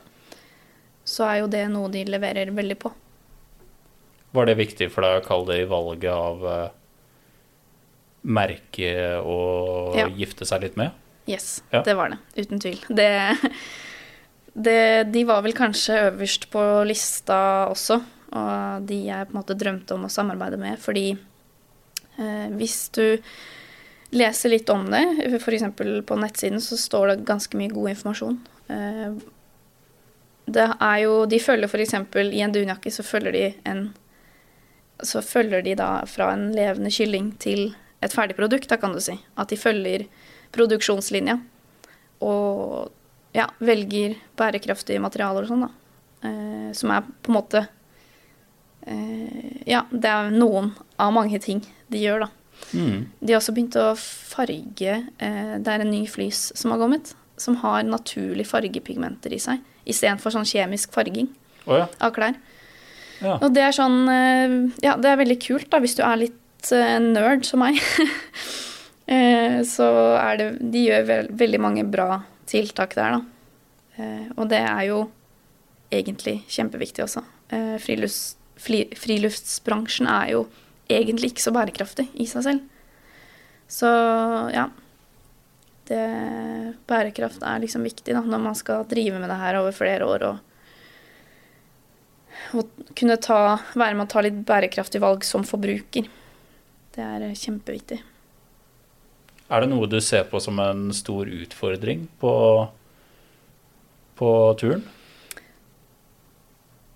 [1.08, 2.90] Så er jo det noe de leverer veldig på.
[4.34, 6.70] Var det viktig for deg å kalle det i valget av eh,
[8.24, 8.90] merke
[9.22, 9.38] å
[9.96, 10.06] Ja.
[10.08, 10.90] gifte seg litt med?
[11.28, 11.82] Yes, Ja.
[11.82, 12.18] det var det.
[12.36, 12.80] Uten tvil.
[12.88, 13.36] Det,
[14.54, 18.02] det, de var vel kanskje øverst på lista også,
[18.34, 21.14] og de jeg på en måte drømte om å samarbeide med, fordi
[22.16, 23.18] hvis du
[24.14, 25.02] leser litt om det.
[25.40, 25.64] F.eks.
[26.06, 28.38] på nettsiden så står det ganske mye god informasjon.
[28.72, 29.16] Eh,
[30.44, 31.94] det er jo De følger f.eks.
[32.20, 33.86] i en dunjakke så følger de en
[35.00, 37.74] Så følger de da fra en levende kylling til
[38.04, 39.16] et ferdig produkt, da kan du si.
[39.36, 40.04] At de følger
[40.52, 41.38] produksjonslinja.
[42.22, 42.92] Og
[43.34, 45.70] ja, velger bærekraftige materialer og sånn, da.
[46.28, 47.64] Eh, som er på en måte
[48.86, 52.30] eh, Ja, det er noen av mange ting de gjør, da.
[52.74, 53.04] Mm.
[53.20, 57.10] De har også begynt å farge eh, Det er en ny flys som har kommet,
[57.38, 61.28] som har naturlige fargepigmenter i seg, istedenfor sånn kjemisk farging
[61.66, 61.88] oh, ja.
[61.98, 62.38] av klær.
[63.20, 63.34] ja.
[63.40, 64.54] Og det er sånn eh,
[64.86, 67.80] Ja, det er veldig kult, da, hvis du er litt eh, nerd som meg.
[69.04, 69.84] Eh, Så
[70.16, 73.18] er det De gjør ve veldig mange bra tiltak der, da.
[74.00, 75.02] Eh, Og det er jo
[75.92, 77.20] egentlig kjempeviktig også.
[77.52, 80.46] Eh, Frilufts, fri, friluftsbransjen er jo
[80.88, 82.64] egentlig ikke så bærekraftig i seg selv.
[83.70, 83.90] Så
[84.54, 84.68] ja.
[85.84, 86.00] Det,
[86.88, 90.22] bærekraft er liksom viktig da, når man skal drive med det her over flere år.
[90.30, 90.54] Og
[92.54, 92.64] å
[92.96, 96.08] kunne ta, være med å ta litt bærekraftige valg som forbruker.
[96.94, 98.00] Det er eh, kjempeviktig.
[99.52, 102.32] Er det noe du ser på som en stor utfordring på,
[104.16, 104.86] på turen?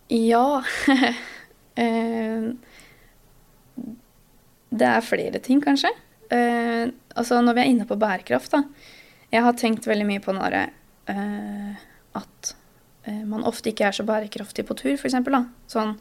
[0.09, 0.63] Ja
[1.83, 2.49] eh,
[4.69, 5.91] Det er flere ting, kanskje.
[6.29, 8.65] Uh, altså når vi er inne på bærekraft, da.
[9.33, 10.61] Jeg har tenkt veldig mye på når
[11.09, 11.73] Uh,
[12.21, 12.49] at
[13.07, 15.15] uh, man ofte ikke er så bærekraftig på tur, f.eks.
[15.73, 15.95] Sånn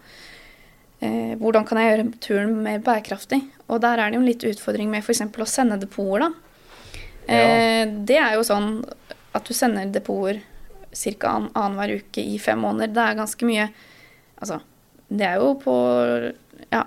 [1.00, 3.40] eh, Hvordan kan jeg gjøre turen mer bærekraftig?
[3.72, 5.24] Og der er det jo en litt utfordring med f.eks.
[5.24, 6.30] å sende depoter, da.
[7.32, 7.88] Ja.
[7.88, 8.68] det er jo sånn
[9.32, 10.42] at du sender depoter
[10.92, 11.32] ca.
[11.32, 12.92] An annenhver uke i fem måneder.
[12.92, 13.70] Det er ganske mye
[14.38, 14.60] Altså,
[15.10, 15.74] det er jo på
[16.70, 16.84] ja,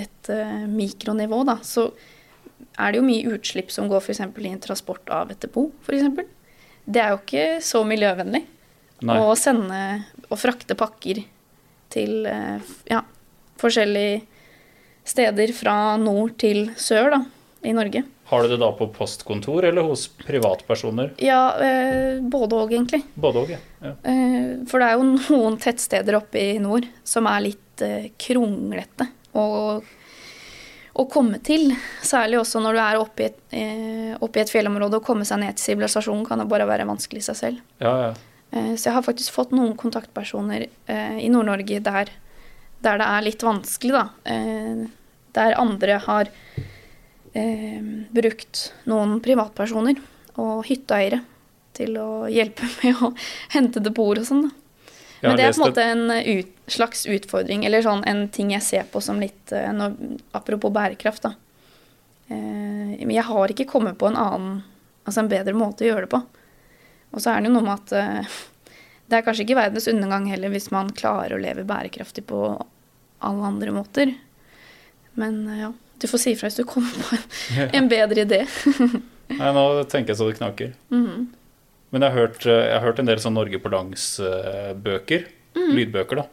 [0.00, 1.58] et uh, mikronivå, da.
[1.66, 1.90] Så
[2.80, 4.22] er det jo mye utslipp som går f.eks.
[4.24, 6.24] i en transport av et depot, f.eks.
[6.90, 8.42] Det er jo ikke så miljøvennlig
[9.06, 9.16] Nei.
[9.20, 9.80] å sende
[10.28, 11.22] og frakte pakker
[11.92, 13.04] til uh, ja,
[13.60, 14.22] forskjellige
[15.10, 17.20] steder fra nord til sør, da,
[17.66, 18.04] i Norge.
[18.30, 21.16] Har du det da på postkontor eller hos privatpersoner?
[21.18, 23.00] Ja, eh, både òg, egentlig.
[23.18, 23.58] Både og, ja.
[23.82, 23.90] ja.
[24.06, 29.08] Eh, For det er jo noen tettsteder oppe i nord som er litt eh, kronglete
[29.34, 29.44] å,
[31.00, 31.70] å komme til.
[32.02, 34.98] Særlig også når du er oppe i, et, eh, oppe i et fjellområde.
[35.00, 37.62] Å komme seg ned til sivilisasjonen kan det bare være vanskelig i seg selv.
[37.80, 38.10] ja, ja.
[38.52, 42.08] Eh, Så jeg har faktisk fått noen kontaktpersoner eh, i Nord-Norge der,
[42.82, 44.08] der det er litt vanskelig, da.
[44.24, 44.88] Eh,
[45.32, 46.26] Der andre har
[47.34, 50.00] eh, brukt noen privatpersoner
[50.40, 51.20] og hytteeiere
[51.78, 53.12] til å hjelpe med å
[53.54, 54.42] hente depoter og sånn.
[54.48, 54.50] da.
[55.20, 58.62] Men det er på en måte en ut, slags utfordring, eller sånn en ting jeg
[58.64, 59.96] ser på som litt eh, når,
[60.38, 61.34] Apropos bærekraft, da.
[62.30, 64.62] Eh, Men jeg har ikke kommet på en annen,
[65.04, 66.22] altså en bedre måte å gjøre det på.
[67.10, 68.38] Og så er det jo noe med at eh,
[69.10, 72.40] det er kanskje ikke verdens undergang heller hvis man klarer å leve bærekraftig på
[73.20, 74.14] alle andre måter.
[75.18, 78.44] Men eh, ja, du får si ifra hvis du kommer på en, en bedre idé.
[79.30, 80.72] Nei, nå tenker jeg så det knaker.
[80.94, 81.28] Mhm.
[81.90, 85.24] Men jeg har hørt, eh, jeg har hørt en del sånn Norge på langs-bøker.
[85.56, 85.70] Mm.
[85.74, 86.26] Lydbøker, da.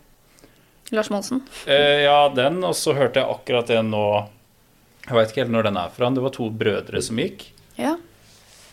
[0.96, 1.42] Lars Monsen.
[1.66, 4.04] Eh, ja, den, og så hørte jeg akkurat en nå
[5.08, 6.10] Jeg veit ikke helt når den er fra.
[6.12, 7.46] Det var to brødre som gikk.
[7.80, 7.94] Ja.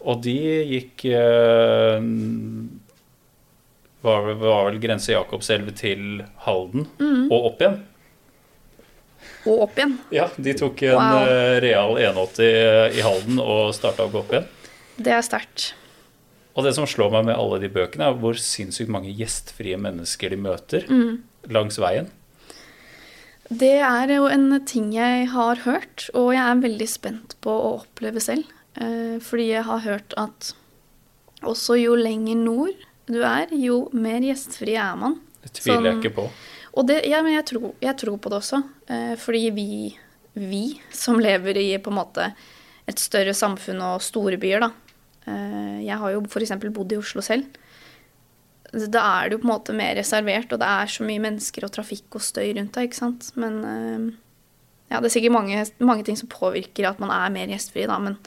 [0.05, 0.35] Og de
[0.67, 2.01] gikk eh,
[4.05, 7.29] var, var vel grense Jakobselv til Halden mm.
[7.31, 7.79] og opp igjen.
[9.47, 9.95] Og opp igjen.
[10.19, 11.23] Ja, de tok en Wow.
[11.31, 14.51] eh, real 180 i Halden og starta å gå opp igjen.
[14.99, 15.71] Det er sterkt.
[16.55, 20.31] Og det som slår meg med alle de bøkene, er hvor sinnssykt mange gjestfrie mennesker
[20.31, 21.17] de møter mm.
[21.55, 22.11] langs veien.
[23.51, 27.75] Det er jo en ting jeg har hørt, og jeg er veldig spent på å
[27.83, 28.47] oppleve selv.
[28.81, 30.55] Eh, fordi jeg har hørt at
[31.45, 35.19] også jo lenger nord du er, jo mer gjestfri er man.
[35.45, 36.29] Det tviler jeg Sånn- ikke på.
[36.75, 38.63] Og det, ja, men jeg tror, jeg tror på det også.
[38.89, 39.99] Eh, fordi vi,
[40.35, 42.33] vi som lever i på en måte
[42.87, 44.71] et større samfunn og store byer, da.
[45.31, 46.55] Eh, jeg har jo f.eks.
[46.75, 47.61] bodd i Oslo selv.
[48.75, 51.67] Da er det jo på en måte mer reservert, og det er så mye mennesker
[51.67, 53.31] og trafikk og støy rundt deg, ikke sant.
[53.39, 54.09] Men eh,
[54.91, 58.01] ja, det er sikkert mange, mange ting som påvirker at man er mer gjestfri, da.
[58.03, 58.19] Men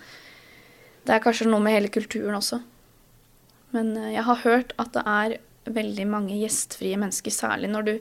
[1.07, 2.61] det er kanskje noe med hele kulturen også.
[3.75, 5.37] Men eh, jeg har hørt at det er
[5.77, 7.93] veldig mange gjestfrie mennesker, særlig når du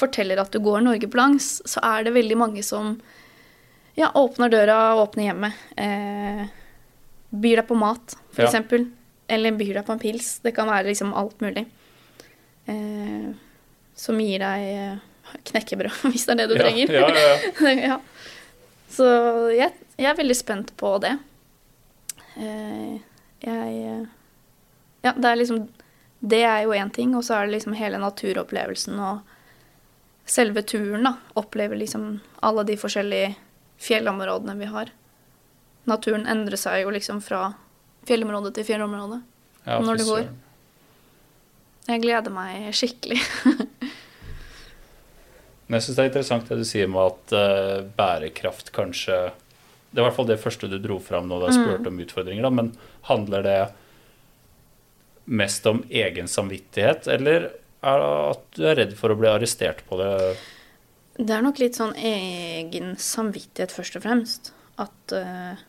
[0.00, 2.94] forteller at du går Norge på langs, så er det veldig mange som
[3.98, 5.64] ja, åpner døra, og åpner hjemmet.
[5.76, 6.46] Eh,
[7.30, 8.62] byr deg på mat, for Ja.
[9.30, 10.40] Eller byr deg på en pils.
[10.42, 11.66] Det kan være liksom alt mulig.
[12.66, 13.30] Eh,
[13.94, 14.96] som gir deg eh,
[15.44, 16.92] knekkebrød, hvis det er det du Ja, trenger.
[16.92, 17.74] ja, ja, ja.
[17.90, 18.00] ja.
[18.90, 19.06] Så
[19.54, 21.12] jeg, jeg er veldig spent på det.
[22.36, 22.98] eh,
[23.44, 24.06] jeg eh,
[25.04, 25.68] Ja, det er liksom
[26.20, 29.20] Det er jo én ting, og så er det liksom hele naturopplevelsen og
[30.28, 31.14] selve turen, da.
[31.40, 33.36] Opplever liksom alle de forskjellige
[33.80, 34.90] fjellområdene vi har.
[35.90, 37.48] Naturen endrer seg jo liksom fra
[38.08, 39.20] fjellområde til fjellområde
[39.66, 40.28] Ja, når det går.
[41.90, 43.18] Jeg gleder meg skikkelig.
[45.66, 50.00] Men jeg syns det er interessant det du sier med at uh, bærekraft kanskje Det
[50.00, 52.46] er i hvert fall det første du dro fram når du spurte spurt om utfordringer,
[52.46, 52.72] da, men
[53.06, 53.60] handler det
[55.30, 57.50] mest om egen samvittighet, eller
[57.80, 60.10] er det at du er redd for å bli arrestert på det?
[61.18, 64.52] Det er nok litt sånn egen samvittighet, først og fremst.
[64.80, 65.60] At eh,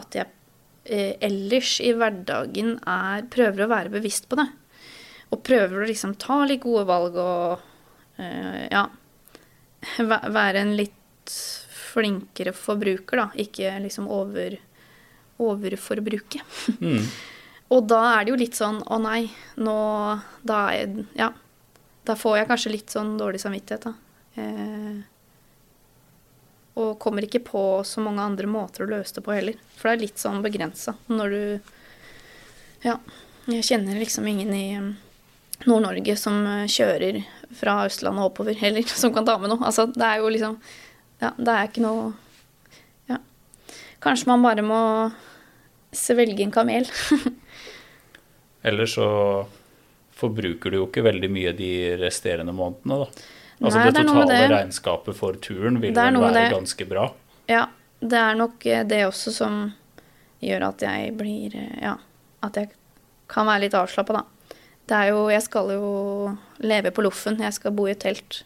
[0.00, 0.28] At jeg
[0.84, 4.48] eh, ellers i hverdagen er Prøver å være bevisst på det.
[5.30, 8.88] Og prøver å liksom ta litt gode valg og eh, ja
[10.00, 10.96] Være en litt
[11.90, 13.28] flinkere forbruker, da.
[13.40, 14.58] Ikke liksom over
[15.40, 16.42] overforbruke.
[16.80, 17.04] Mm.
[17.70, 19.22] Og da er det jo litt sånn Å nei,
[19.62, 19.76] nå
[20.42, 21.30] Da er jeg Ja.
[22.08, 23.92] Da får jeg kanskje litt sånn dårlig samvittighet, da.
[24.40, 25.02] Eh,
[26.78, 29.58] og kommer ikke på så mange andre måter å løse det på heller.
[29.76, 31.42] For det er litt sånn begrensa når du
[32.86, 32.98] Ja.
[33.50, 34.90] Jeg kjenner liksom ingen i eh,
[35.66, 37.22] Nord-Norge som eh, kjører
[37.56, 39.64] fra Østlandet og oppover heller, som kan ta med noe.
[39.66, 40.60] Altså, det er jo liksom
[41.20, 42.12] Ja, det er ikke noe
[43.10, 43.18] Ja.
[44.04, 44.80] Kanskje man bare må
[45.92, 46.86] svelge en kamel.
[48.62, 49.08] Eller så
[50.20, 53.28] forbruker du jo ikke veldig mye de resterende månedene, da.
[53.60, 54.48] Altså Nei, det totale det.
[54.54, 57.10] regnskapet for turen vil vel være ganske bra.
[57.50, 57.66] Ja,
[58.00, 59.58] det er nok eh, det også som
[60.40, 61.98] gjør at jeg blir eh, Ja,
[62.46, 62.70] at jeg
[63.30, 64.56] kan være litt avslappa, da.
[64.90, 65.90] Det er jo Jeg skal jo
[66.64, 67.38] leve på loffen.
[67.44, 68.42] Jeg skal bo i et telt.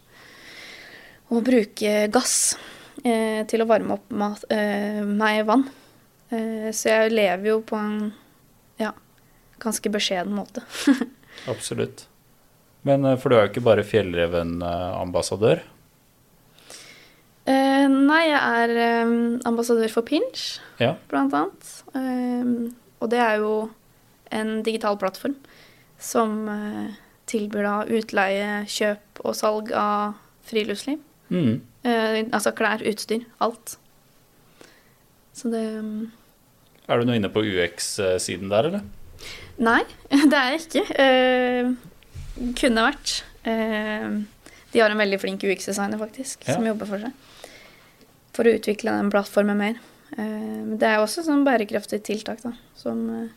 [1.32, 2.56] Og bruke gass
[3.04, 5.64] eh, til å varme opp mat, eh, meg vann.
[6.28, 8.12] Eh, så jeg lever jo på en
[8.82, 8.90] ja,
[9.62, 10.66] ganske beskjeden måte.
[11.52, 12.06] Absolutt.
[12.88, 15.62] Men eh, for du er jo ikke bare fjellreven-ambassadør.
[17.44, 19.16] Eh, nei, jeg er um,
[19.48, 20.58] ambassadør for Pinch.
[20.80, 20.94] Ja.
[21.10, 21.70] blant annet.
[21.92, 22.72] Um,
[23.04, 23.54] og det er jo
[24.34, 25.36] en digital plattform
[26.00, 26.88] som uh,
[27.30, 30.16] tilbyr da utleie, kjøp og salg av
[30.48, 31.00] friluftsliv.
[31.28, 31.60] Mm.
[31.84, 33.78] Uh, altså klær, utstyr, alt.
[35.34, 36.12] Så det um,
[36.88, 38.84] Er du nå inne på UX-siden der, eller?
[39.62, 39.82] Nei,
[40.30, 40.84] det er jeg ikke.
[41.00, 41.70] Eh,
[42.58, 43.22] kunne vært.
[43.44, 44.08] Eh,
[44.72, 46.54] de har en veldig flink UX-designer, faktisk, Ja.
[46.54, 47.12] som jobber for seg.
[48.34, 49.76] For å utvikle den plattformen mer.
[50.16, 53.28] Eh, men det er også sånn bærekraftig tiltak, da, som, eh,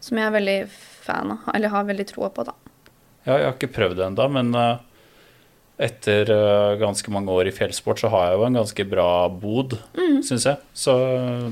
[0.00, 2.52] som jeg er veldig fan av, eller har veldig troa på, da.
[3.26, 4.80] Ja, jeg har ikke prøvd det ennå, men
[5.78, 6.26] etter
[6.78, 10.20] ganske mange år i fjellsport, så har jeg jo en ganske bra bod, Mm.
[10.22, 10.58] syns jeg.
[10.74, 10.92] Så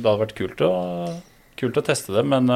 [0.00, 1.22] det hadde vært kult å,
[1.56, 2.46] kult å teste det, men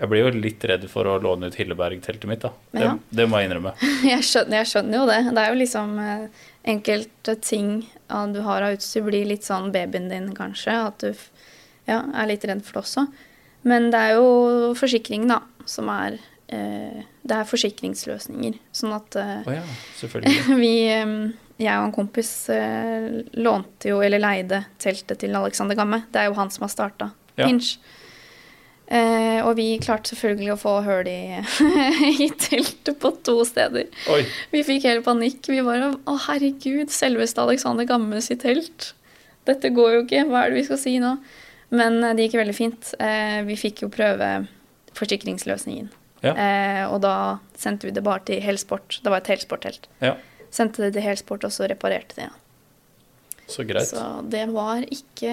[0.00, 2.50] jeg blir jo litt redd for å låne ut Hilleberg-teltet mitt, da.
[2.72, 2.94] Det, Ja.
[3.10, 3.74] det må jeg innrømme.
[4.08, 5.18] Jeg skjønner, jeg skjønner jo det.
[5.36, 6.22] Det er jo liksom eh,
[6.72, 7.72] enkelte ting
[8.32, 10.72] du har av utstyr, blir litt sånn babyen din, kanskje.
[10.88, 11.12] At du
[11.86, 13.04] ja, er litt redd for det også.
[13.68, 16.16] Men det er jo forsikring, da, som er
[16.48, 18.56] eh, Det er forsikringsløsninger.
[18.72, 19.62] Sånn at eh, oh, ja,
[20.00, 20.56] selvfølgelig.
[20.64, 21.14] vi eh,
[21.60, 26.06] Jeg og en kompis eh, lånte jo, eller leide, teltet til Alexander Gamme.
[26.10, 27.44] Det er jo han som har starta Ja.
[27.46, 27.76] Pinch.
[28.90, 31.38] Eh, og vi klarte selvfølgelig å få hull i,
[32.26, 33.86] i teltet på to steder.
[34.10, 34.24] Oi.
[34.50, 35.44] Vi fikk helt panikk.
[35.46, 38.88] Vi bare Å, herregud, selveste Alexander Gamme sitt telt.
[39.46, 40.24] Dette går jo ikke.
[40.30, 41.14] Hva er det vi skal si nå?
[41.70, 42.90] Men eh, det gikk veldig fint.
[42.98, 44.32] Eh, vi fikk jo prøve
[44.98, 45.92] forsikringsløsningen.
[46.26, 46.34] Ja.
[46.34, 47.14] Eh, og da
[47.56, 48.98] sendte vi det bare til Helsport.
[49.04, 49.86] Det var et Helsport-telt.
[50.02, 50.16] Ja,
[50.50, 53.44] Sendte det til Helsport, og så reparerte de det.
[53.46, 53.86] så greit.
[53.86, 55.30] Så det var ikke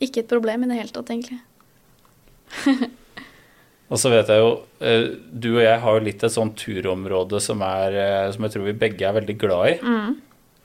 [0.00, 1.36] ikke et problem i det hele tatt, egentlig.
[3.88, 4.48] Og så vet jeg jo,
[4.84, 8.52] eh, du og jeg har jo litt et sånt turområde som, er, eh, som jeg
[8.52, 9.76] tror vi begge er veldig glad i.
[9.80, 10.18] Mm.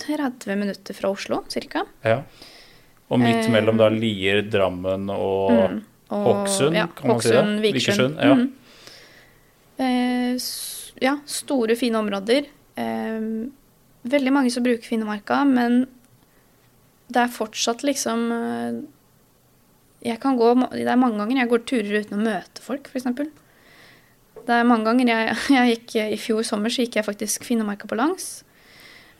[0.01, 1.85] 30 minutter fra Oslo, cirka.
[2.05, 2.21] Ja.
[3.11, 5.81] Og midt Eh, mellom da Lier, Drammen og Mm.
[6.11, 7.43] Og- Hokksund, ja, kan man si det?
[7.61, 7.63] Vikersund.
[7.63, 8.35] Vikersund, ja.
[8.35, 8.51] Mm.
[9.77, 10.39] Eh,
[11.01, 12.45] ja, store, fine områder.
[12.75, 13.21] Eh,
[14.03, 15.85] veldig mange som bruker Finnemarka, men
[17.11, 18.81] det er fortsatt liksom eh,
[20.03, 23.05] Jeg kan gå Det er mange ganger jeg går turer uten å møte folk, f.eks.
[24.47, 27.87] Det er mange ganger jeg, jeg gikk I fjor sommer så gikk jeg faktisk Finnemarka
[27.89, 28.43] på langs.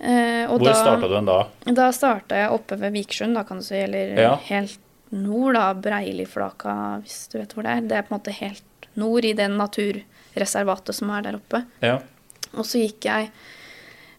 [0.02, 1.40] Eh, Hvor starta du den da?
[1.78, 4.36] Da starta jeg oppe ved Vikersund, da kan du si, eller Ja.
[4.48, 4.80] helt
[5.12, 5.68] nord, da.
[5.78, 7.82] Breiliflaka, hvis du vet hvor det er.
[7.88, 11.64] Det er på en måte helt nord i det naturreservatet som er der oppe.
[11.86, 12.00] Ja.
[12.56, 13.30] Og så gikk jeg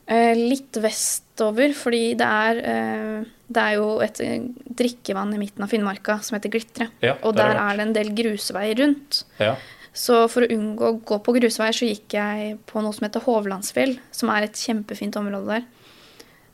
[0.07, 4.39] eh, litt vestover, fordi det er, eh, det er jo et eh,
[4.79, 6.89] drikkevann i midten av Finnmarka som heter Glitre.
[7.05, 9.25] Ja, og der er det en del grusveier rundt.
[9.43, 9.57] ja.
[9.93, 13.25] Så for å unngå å gå på grusveier, så gikk jeg på noe som heter
[13.27, 15.67] Hovlandsfjell, som er et kjempefint område der.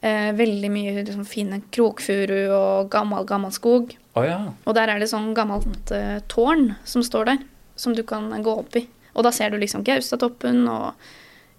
[0.01, 3.95] Eh, veldig mye liksom, fine krokfuru og gammel, gammel skog.
[4.18, 4.41] Å ja.
[4.66, 7.45] Og der er det sånn gammelt eh, tårn som står der,
[7.78, 8.84] som du kan gå opp i.
[9.14, 11.09] Og da ser du liksom Gaustatoppen og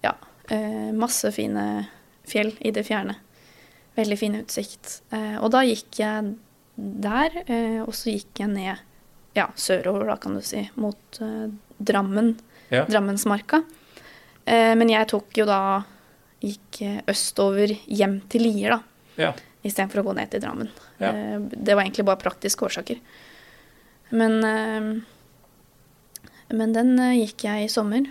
[0.04, 0.14] ja,
[0.52, 1.66] eh, masse fine
[2.28, 3.16] fjell i det fjerne.
[3.96, 5.00] Veldig fin utsikt.
[5.16, 6.34] Eh, og da gikk jeg
[6.76, 8.86] der, eh, og så gikk jeg ned
[9.36, 11.50] ja, sørover, da kan du si, mot eh,
[11.80, 12.34] Drammen,
[12.70, 12.84] Ja.
[12.86, 13.64] Drammensmarka.
[14.46, 15.80] Eh, men jeg tok jo da
[16.40, 19.32] Gikk eh, østover hjem til Lier, da ja.
[19.66, 20.70] istedenfor å gå ned til Drammen.
[21.02, 21.10] Ja.
[21.10, 23.00] Eh, Det var egentlig bare praktiske årsaker.
[24.10, 25.02] Men, eh,
[26.56, 28.06] men den eh, gikk jeg i sommer.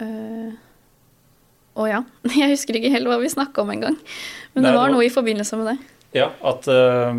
[0.00, 0.50] Eh,
[1.78, 2.00] Og ja,
[2.40, 3.96] jeg husker ikke helt hva vi snakka om engang.
[4.54, 5.76] Men Nei, det var noe i forbindelse med det.
[6.18, 7.14] Ja, at uh,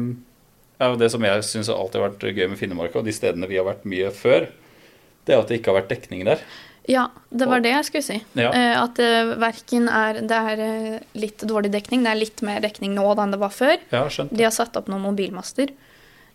[0.81, 3.55] ja, Det som jeg syns alltid har vært gøy med Finnemarka, og de stedene vi
[3.55, 4.49] har vært mye før,
[5.25, 6.43] det er at det ikke har vært dekning der.
[6.89, 8.15] Ja, det var det jeg skulle si.
[8.33, 8.49] Ja.
[8.57, 12.01] Eh, At det verken er Det er eh, litt dårlig dekning.
[12.03, 13.77] Det er litt mer dekning nå enn det var før.
[13.93, 14.33] Ja, skjønt.
[14.33, 15.69] De har satt opp noen mobilmaster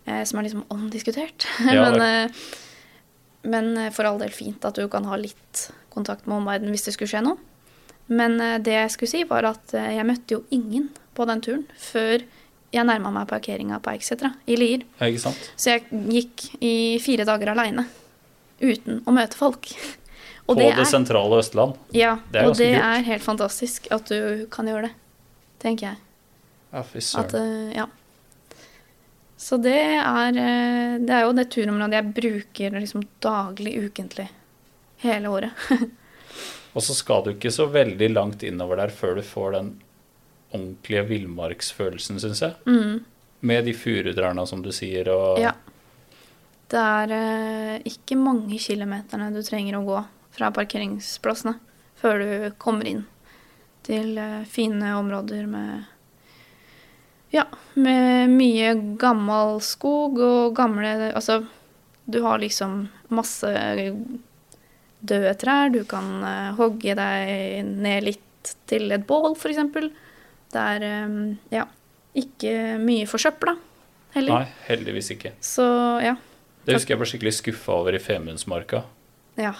[0.05, 1.47] eh, som er liksom omdiskutert.
[1.67, 2.47] Ja, men, eh,
[3.43, 6.87] men eh, for all del fint at du kan ha litt kontakt med omverdenen hvis
[6.87, 7.37] det skulle skje noe.
[8.07, 11.43] Men eh, det jeg skulle si, var at eh, jeg møtte jo ingen på den
[11.43, 12.23] turen før
[12.71, 14.83] jeg nærma meg parkeringa på Eiksetra i Lier.
[15.55, 17.83] Så jeg gikk i fire dager aleine
[18.61, 19.69] uten å møte folk.
[20.47, 21.75] På Og det, det er, sentrale Østland.
[21.93, 22.83] ja, det er og det kult.
[22.87, 24.93] er helt fantastisk at du kan gjøre det,
[25.59, 25.97] tenker jeg.
[26.71, 27.69] Ja, fy At, søren.
[27.71, 27.87] eh, ja.
[29.37, 34.29] Så det er, eh, det er jo det turområdet jeg bruker liksom daglig, ukentlig,
[35.03, 35.51] hele året.
[36.77, 39.69] Og så skal du ikke så veldig langt innover der før du får den
[40.53, 42.55] ordentlige villmarksfølelsen, syns jeg.
[42.65, 43.03] Mm,
[43.41, 45.51] Med de furutrærne, som du sier, og ja.
[46.67, 49.99] Det er eh, ikke mange kilometerne du trenger å gå
[50.35, 51.55] fra parkeringsplassene
[51.97, 53.05] før du kommer inn
[53.87, 55.93] til eh, fine områder med
[57.31, 57.45] Ja,
[57.75, 61.41] med mye gammel skog og gamle Altså,
[62.05, 63.51] du har liksom masse
[64.99, 65.71] døde trær.
[65.71, 69.59] Du kan eh, hogge deg ned litt til et bål, f.eks.
[70.51, 70.83] Det er
[71.51, 71.65] ja,
[72.15, 73.57] ikke mye forsøpla
[74.15, 74.43] heller.
[74.43, 75.33] Nei, heldigvis ikke.
[75.43, 75.67] Så
[76.03, 76.15] ja.
[76.67, 78.83] Det husker jeg ble skikkelig skuffa over i Femundsmarka.
[79.39, 79.53] ja.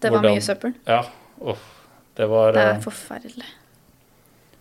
[0.00, 0.74] Det var Hvordan- mye søppel.
[0.86, 1.00] Ja,
[1.42, 1.62] uff.
[2.14, 3.48] Det var Det er eh, forferdelig.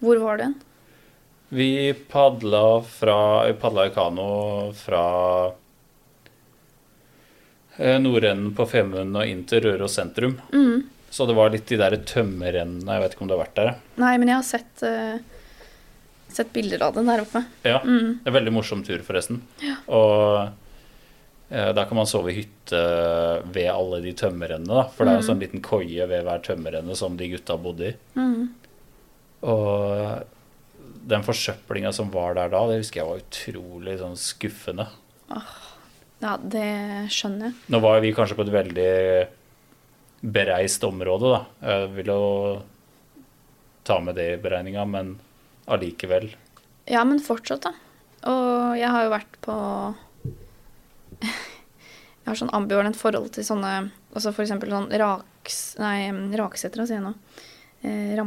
[0.01, 0.55] Hvor var den?
[1.49, 5.51] Vi padla fra padla i kano fra
[7.77, 10.39] eh, nordenden på Femund og inn til Røros sentrum.
[10.51, 10.89] Mm.
[11.09, 12.97] Så det var litt de der tømmerrennene.
[12.97, 13.75] Jeg vet ikke om du har vært der?
[14.01, 15.19] Nei, men jeg har sett, uh,
[16.33, 17.45] sett bilder av den der oppe.
[17.63, 17.79] Ja.
[17.85, 18.19] Mm.
[18.23, 19.39] Det er en veldig morsom tur, forresten.
[19.87, 20.49] Og eh,
[21.49, 22.79] der kan man sove i hytte
[23.55, 24.87] ved alle de tømmerrennene.
[24.95, 27.93] For det er en sånn liten koie ved hver tømmerrenne som de gutta bodde i.
[28.19, 28.49] Mm.
[29.47, 30.25] Og
[31.07, 34.89] den forsøplinga som var der da, det husker jeg var utrolig sånn skuffende.
[36.19, 36.67] Ja, det
[37.13, 37.59] skjønner jeg.
[37.71, 38.91] Nå var vi kanskje på et veldig
[40.35, 41.41] bereist område, da.
[41.69, 42.23] Jeg vil jo
[43.87, 45.13] ta med det i beregninga, men
[45.69, 46.31] allikevel.
[46.89, 47.71] Ja, men fortsatt, da.
[48.27, 49.55] Og jeg har jo vært på
[51.21, 55.77] Jeg har sånn ambivalent forhold til sånne Altså for eksempel sånn raks...
[55.79, 56.09] Nei,
[56.39, 57.13] Raksetra, sier jeg nå.
[57.85, 58.17] Eh,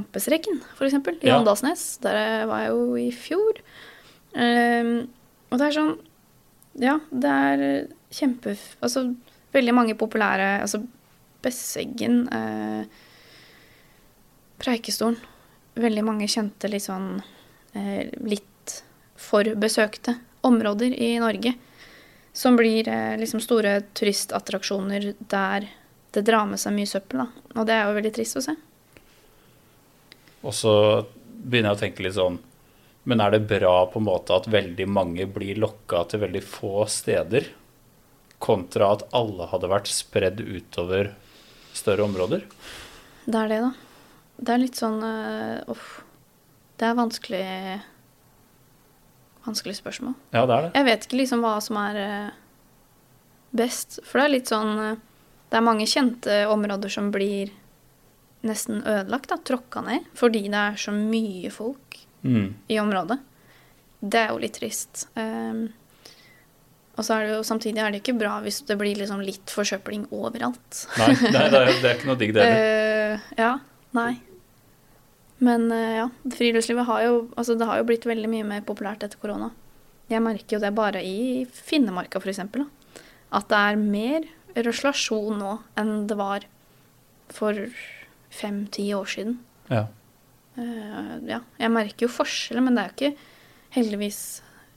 [0.79, 1.19] for eksempel.
[1.21, 1.41] I Ja.
[1.41, 1.99] Åndalsnes.
[2.05, 3.61] Der var jeg jo i fjor.
[4.33, 4.93] Eh,
[5.51, 5.97] og det er sånn
[6.81, 7.65] Ja, det er
[8.15, 8.55] kjempe...
[8.81, 9.11] Altså
[9.51, 10.85] veldig mange populære Altså
[11.43, 12.85] Besseggen, eh,
[14.61, 15.17] Preikestolen.
[15.81, 17.23] Veldig mange kjente litt sånn
[17.75, 18.75] eh, litt
[19.17, 21.55] for besøkte områder i Norge.
[22.33, 25.69] Som blir eh, liksom store turistattraksjoner der
[26.11, 27.23] det drar med seg mye søppel.
[27.23, 27.61] Da.
[27.61, 28.55] Og det er jo veldig trist å se.
[30.41, 30.75] Og så
[31.21, 32.39] begynner jeg å tenke litt sånn
[33.09, 36.85] Men er det bra på en måte at veldig mange blir lokka til veldig få
[36.89, 37.47] steder,
[38.39, 41.15] kontra at alle hadde vært spredd utover
[41.77, 42.45] større områder?
[43.25, 43.73] Det er det, da.
[44.41, 45.01] Det er litt sånn
[45.69, 45.89] Uff.
[45.99, 46.07] Uh,
[46.81, 47.45] Det er vanskelig
[49.51, 50.15] Vanskelig spørsmål.
[50.33, 50.73] Ja, det er det.
[50.79, 52.31] Jeg vet ikke liksom hva som er eh,
[53.61, 53.99] best.
[54.07, 55.01] For det er litt sånn eh,
[55.51, 57.51] Det er mange kjente områder som blir
[58.47, 62.51] nesten ødelagt, da, tråkka ned, fordi det er så mye folk Mm.
[62.69, 63.17] i området.
[64.01, 65.07] Det er jo litt trist.
[65.17, 65.71] Um,
[66.99, 69.49] og så er det jo samtidig er det ikke bra hvis det blir liksom litt
[69.49, 70.83] forsøpling overalt.
[71.01, 73.15] Nei, nei det, er, det er ikke noe digg, det heller.
[73.17, 73.53] uh, ja.
[73.97, 74.11] Nei.
[75.41, 79.05] Men eh, ja, friluftslivet har jo, altså, det har jo blitt veldig mye mer populært
[79.07, 79.51] etter korona.
[80.11, 82.67] Jeg merker jo det bare i Finnemarka, eksempel.
[83.33, 84.27] At det er mer
[84.59, 86.45] røslasjon nå enn det var
[87.31, 87.57] for
[88.35, 89.39] fem-ti år siden.
[89.71, 89.87] Ja.
[90.59, 93.29] Uh, ja, jeg merker jo forskjeller, men det er jo ikke
[93.77, 94.21] heldigvis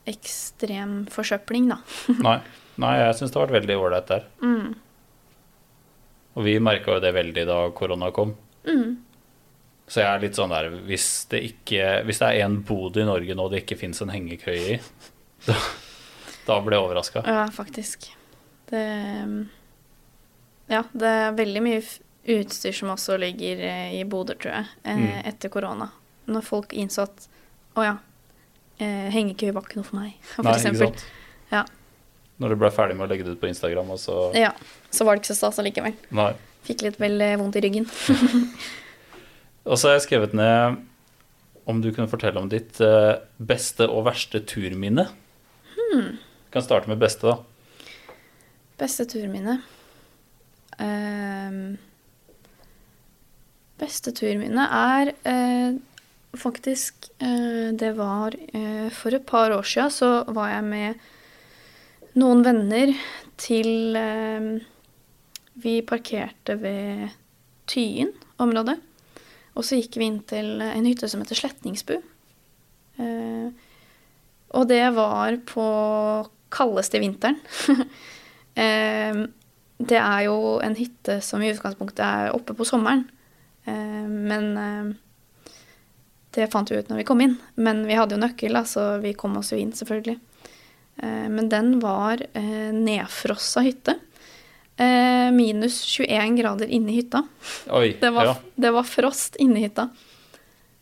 [0.09, 1.80] ekstrem forsøpling, da.
[2.28, 2.38] Nei,
[2.82, 4.28] nei jeg syns det har vært veldig ålreit der.
[4.43, 4.74] Mm.
[6.34, 8.36] Og vi merka jo det veldig da korona kom.
[8.68, 9.01] Mm.
[9.88, 13.04] Så jeg er litt sånn der Hvis det, ikke, hvis det er en bod i
[13.06, 14.78] Norge nå det ikke fins en hengekøye i,
[15.46, 15.58] da,
[16.48, 17.24] da blir jeg overraska.
[17.28, 18.08] Ja, faktisk.
[18.72, 18.84] Det
[20.72, 21.82] Ja, det er veldig mye
[22.38, 25.26] utstyr som også ligger eh, i boder, tror jeg, eh, Mm.
[25.34, 25.90] etter korona.
[26.32, 27.26] Når folk innså at
[27.76, 27.98] å ja,
[28.80, 30.96] eh, hengekøye var ikke noe for meg, for Nei, eksempel.
[31.52, 31.66] Ja.
[32.40, 34.54] Når du ble ferdig med å legge det ut på Instagram, og så ja.
[34.90, 35.94] Så var det ikke så stas allikevel.
[36.16, 36.32] Nei.
[36.64, 37.90] Fikk litt vel vondt i ryggen.
[39.64, 40.82] Og så har jeg skrevet ned
[41.70, 45.07] om du kunne fortelle om ditt eh, beste og verste turminne.
[45.78, 46.18] Hmm.
[46.20, 47.88] Du kan starte med beste, da.
[48.82, 49.61] Beste turminne
[50.82, 51.78] Ehm,
[53.78, 55.76] Beste turminne er uh,
[56.39, 61.09] faktisk uh, Det var uh, For et par år siden så var jeg med
[62.20, 62.93] noen venner
[63.41, 63.97] til
[65.57, 67.09] Vi parkerte ved
[67.66, 68.76] Tyen område.
[69.54, 71.95] Og så gikk vi inn til en hytte som heter Sletningsbu.
[73.01, 73.47] Eh,
[74.54, 75.68] og det var på
[76.54, 77.39] kaldeste vinteren.
[78.64, 79.24] eh,
[79.84, 83.06] det er jo en hytte som i utgangspunktet er oppe på sommeren.
[83.66, 84.93] Eh, men
[86.34, 87.38] det fant vi ut når vi kom inn.
[87.56, 90.18] Men vi hadde jo nøkkel, så vi kom oss jo inn, selvfølgelig.
[91.04, 93.95] Men den var nedfrossa hytte.
[94.78, 97.24] Eh, minus 21 grader inne i hytta.
[97.69, 97.93] Oi.
[98.01, 98.36] Det var, ja.
[98.55, 99.89] det var frost inni hytta.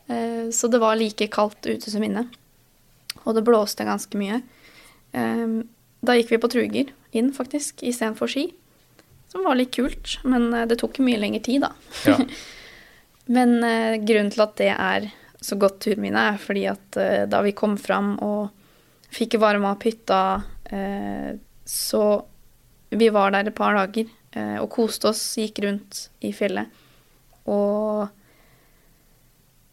[0.08, 2.26] Eh, så det var like kaldt ute som inne.
[3.24, 4.42] Og det blåste ganske mye.
[5.12, 5.60] Eh,
[6.02, 8.48] da gikk vi på truger inn, faktisk, istedenfor ski.
[9.32, 11.76] Som var litt kult, men eh, det tok mye lengre tid, da.
[12.08, 12.20] ja.
[13.32, 15.06] Men eh, grunnen til at det er
[15.42, 18.50] så godt turminne, er fordi at eh, da vi kom fram og
[19.12, 22.04] fikk varma opp hytta, eh, så
[22.92, 26.68] Vi var der et par dager eh, og koste oss, gikk rundt i fjellet.
[27.48, 28.08] Og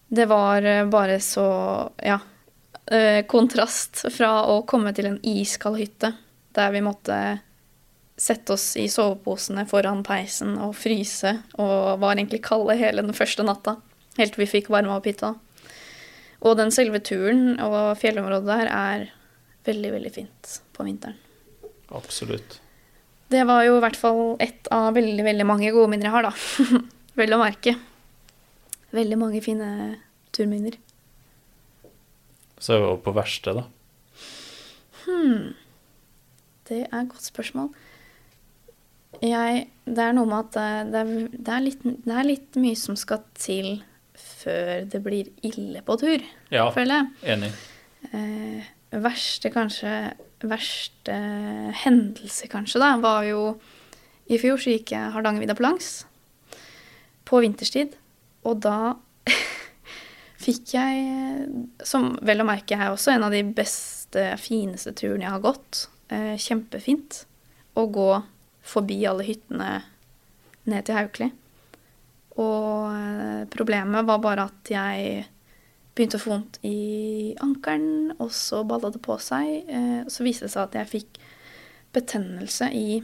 [0.08, 1.48] det var eh, bare så
[2.02, 2.20] Ja.
[2.88, 6.14] Eh, kontrast fra å komme til en iskald hytte
[6.56, 7.18] der vi måtte
[8.16, 13.44] sette oss i soveposene foran peisen og fryse, og var egentlig kalde hele den første
[13.44, 13.76] natta,
[14.16, 15.34] helt til vi fikk varma opp hytta.
[16.40, 19.04] Og den selve turen og fjellområdet der er
[19.68, 21.20] veldig, veldig fint på vinteren.
[21.94, 22.58] Absolutt.
[23.28, 26.28] Det var jo i hvert fall ett av veldig, veldig mange gode minner jeg har,
[26.30, 26.78] da.
[27.18, 27.74] Vel å merke.
[28.96, 29.68] Veldig mange fine
[30.32, 30.78] turminner.
[32.58, 33.66] Så er vi over på verste, da.
[36.68, 37.68] Det er et godt spørsmål.
[39.24, 42.58] Jeg, det er noe med at det, det, er, det, er litt, det er litt
[42.60, 43.78] mye som skal til
[44.18, 46.22] før det blir ille på tur,
[46.54, 47.32] Ja, føler jeg.
[47.34, 47.50] enig.
[48.14, 48.68] Eh,
[49.02, 49.92] verste kanskje
[50.38, 51.14] Verste
[51.82, 53.42] hendelse, kanskje, da, var jo
[54.30, 55.90] I fjor så gikk jeg Hardangervidda på langs
[57.28, 57.92] på vinterstid,
[58.48, 58.94] og da
[60.44, 61.48] fikk jeg,
[61.84, 65.82] som vel å merke er også en av de beste, fineste turene jeg har gått,
[66.08, 67.24] eh, kjempefint,
[67.76, 68.08] å gå
[68.64, 69.82] forbi alle hyttene
[70.68, 71.28] ned til Haukeli.
[72.40, 75.26] Og eh, problemet var bare at jeg
[75.98, 79.66] begynte å få vondt i ankelen, og så balla det på seg.
[79.66, 81.20] Eh, så viste det seg at jeg fikk
[81.96, 83.00] betennelse i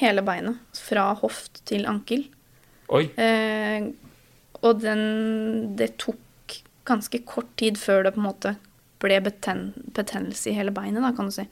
[0.00, 2.26] hele beinet, fra hoft til ankel.
[2.94, 3.06] Oi.
[3.20, 3.90] Eh,
[4.64, 6.56] og den Det tok
[6.88, 8.54] ganske kort tid før det på en måte
[9.04, 11.44] ble beten, betennelse i hele beinet, da, kan du si.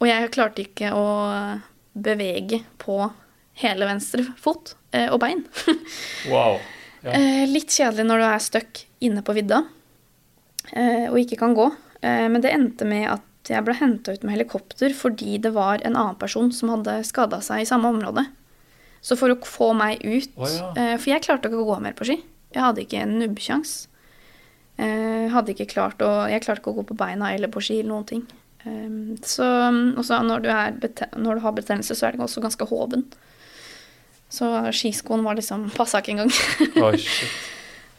[0.00, 1.06] Og jeg klarte ikke å
[1.92, 2.98] bevege på
[3.62, 5.44] hele venstre fot eh, og bein.
[6.32, 6.60] Wow.
[7.02, 7.14] Ja.
[7.16, 9.64] Eh, litt kjedelig når du er stuck inne på vidda
[10.70, 11.68] eh, og ikke kan gå.
[12.02, 15.82] Eh, men det endte med at jeg ble henta ut med helikopter fordi det var
[15.82, 18.28] en annen person som hadde skada seg i samme område.
[19.02, 20.68] Så for å få meg ut oh, ja.
[20.78, 22.20] eh, For jeg klarte ikke å gå mer på ski.
[22.54, 23.72] Jeg hadde ikke en nubbsjans.
[24.78, 27.80] Eh, hadde ikke klart å, jeg klarte ikke å gå på beina eller på ski
[27.80, 28.22] eller noen ting.
[28.62, 30.52] Eh, så, og når du,
[31.18, 33.08] når du har betennelse, så er det også ganske hoven.
[34.32, 36.32] Så skiskoen var liksom Passa ikke engang.
[36.80, 37.50] Oi, shit.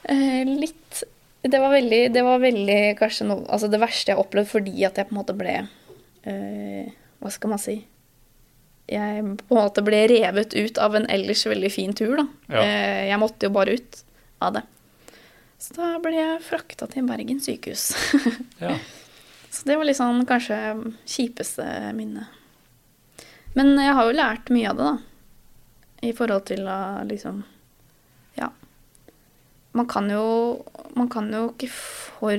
[0.10, 1.04] Eh, litt
[1.44, 4.86] det var, veldig, det var veldig kanskje noe Altså det verste jeg har opplevd fordi
[4.88, 6.86] at jeg på en måte ble eh,
[7.20, 7.76] Hva skal man si?
[8.88, 12.26] Jeg på en måte ble revet ut av en ellers veldig fin tur, da.
[12.52, 12.64] Ja.
[12.64, 14.00] Eh, jeg måtte jo bare ut
[14.44, 14.64] av det.
[15.64, 17.92] Så da ble jeg frakta til Bergen sykehus.
[18.64, 18.76] Ja.
[19.54, 20.58] Så det var sånn kanskje
[21.06, 21.64] kjipeste
[21.96, 22.26] minne.
[23.54, 25.13] Men jeg har jo lært mye av det, da.
[26.04, 26.78] I forhold til å
[27.08, 27.44] liksom
[28.38, 28.50] Ja.
[29.74, 32.38] Man kan jo Man kan jo ikke for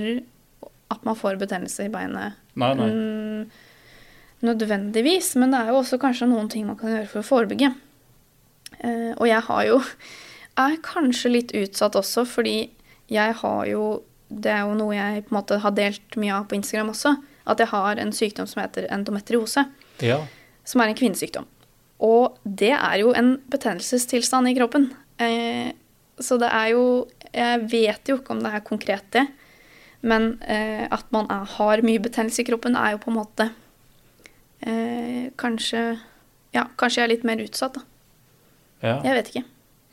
[0.95, 2.87] at man får betennelse i beinet Nei, nei.
[2.91, 3.47] mm,
[4.47, 7.71] nødvendigvis, men det er jo også kanskje noen ting man kan gjøre for å forebygge.
[8.85, 9.79] Eh, og jeg har jo
[10.61, 12.71] er kanskje litt utsatt også, fordi
[13.11, 14.03] jeg har jo
[14.35, 17.11] Det er jo noe jeg på en måte har delt mye av på Instagram også.
[17.47, 19.67] At jeg har en sykdom som heter endometriose,
[20.01, 20.27] Ja.
[20.65, 21.45] som er en kvinnesykdom.
[22.05, 24.91] Og det er jo en betennelsestilstand i kroppen.
[25.23, 25.73] Eh,
[26.21, 29.25] så det er jo Jeg vet jo ikke om det er konkret det,
[30.07, 33.49] men eh, at man er, har mye betennelse i kroppen, er jo på en måte
[34.63, 35.99] eh, Kanskje
[36.55, 37.83] Ja, kanskje jeg er litt mer utsatt, da.
[38.85, 39.01] ja.
[39.03, 39.45] Jeg vet ikke.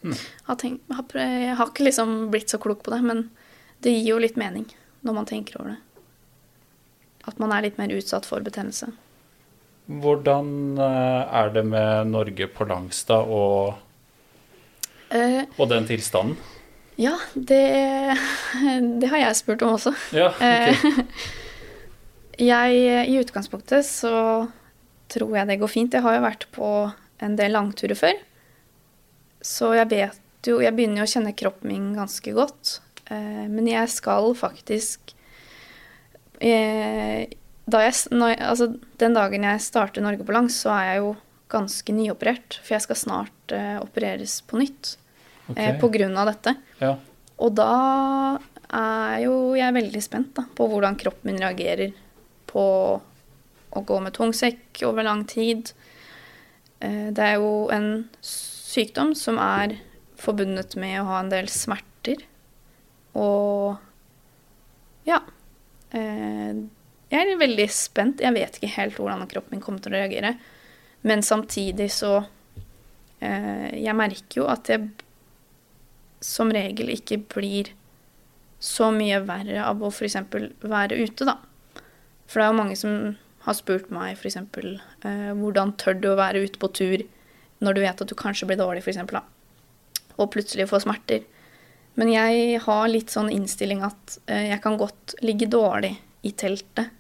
[0.04, 0.18] Hmm.
[0.18, 3.24] Jeg, tenkt, har, jeg har ikke liksom blitt så klok på det, men
[3.82, 4.68] det gir jo litt mening
[5.02, 5.80] når man tenker over det.
[7.30, 8.92] At man er litt mer utsatt for betennelse.
[9.90, 13.80] Hvordan eh, er det med Norge på Langstad og,
[15.12, 16.38] Eh, og den tilstanden?
[16.96, 17.64] ja, det,
[19.02, 19.92] det har jeg spurt om også.
[20.16, 20.44] Ja, ok.
[20.46, 21.10] Eh,
[22.52, 22.78] jeg,
[23.12, 24.48] I utgangspunktet så
[25.12, 25.94] tror jeg det går fint.
[25.94, 26.70] Jeg har jo vært på
[27.20, 28.16] en del langturer før.
[29.44, 32.80] Så jeg vet jo Jeg begynner jo å kjenne kroppen min ganske godt.
[33.12, 35.12] Men jeg skal faktisk
[37.72, 38.68] da jeg, jeg- altså,
[39.02, 41.12] Den dagen jeg starter Norge på langs, så er jeg jo
[41.52, 42.60] ganske nyoperert.
[42.64, 44.96] For jeg skal snart eh, opereres på nytt
[45.50, 45.72] okay.
[45.74, 46.56] eh, på grunn av dette.
[46.80, 46.94] Ja.
[47.42, 47.70] Og da
[48.72, 51.92] er jo jeg veldig spent da, på hvordan kroppen min reagerer
[52.52, 52.64] på
[53.72, 55.72] å gå med tungsekk over lang tid.
[56.80, 59.78] Eh, Det er jo en sykdom som er
[60.22, 62.22] forbundet med å ha en del smerter.
[63.18, 63.76] Og
[65.08, 65.20] ja.
[65.92, 66.54] eh,
[67.12, 68.24] Jeg er veldig spent.
[68.24, 70.36] Jeg vet ikke helt hvordan kroppen min kommer til å reagere.
[71.08, 72.22] Men samtidig så
[73.20, 74.90] eh, Jeg merker jo at jeg
[76.22, 77.72] som regel ikke blir
[78.62, 80.20] så mye verre av å f.eks.
[80.62, 81.40] være ute, da.
[82.30, 82.94] For det er jo mange som
[83.48, 84.38] har spurt meg f.eks.
[84.38, 87.04] Eh, hvordan tør du å være ute på tur
[87.62, 89.02] når du vet at du kanskje blir dårlig, f.eks.
[89.10, 89.26] da.
[90.22, 91.26] Og plutselig får smerter.
[92.00, 96.94] Men jeg har litt sånn innstilling at eh, jeg kan godt ligge dårlig i teltet.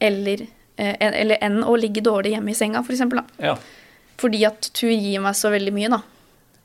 [0.00, 2.96] Eller, eh, eller enn å ligge dårlig hjemme i senga, f.eks.
[2.98, 3.56] eksempel ja.
[4.20, 6.00] Fordi at tur gir meg så veldig mye, da.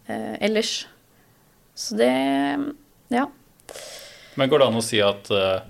[0.08, 0.88] Eh, ellers.
[1.76, 2.12] Så det
[3.10, 3.28] Ja.
[4.36, 5.62] Men går det an å si at eh,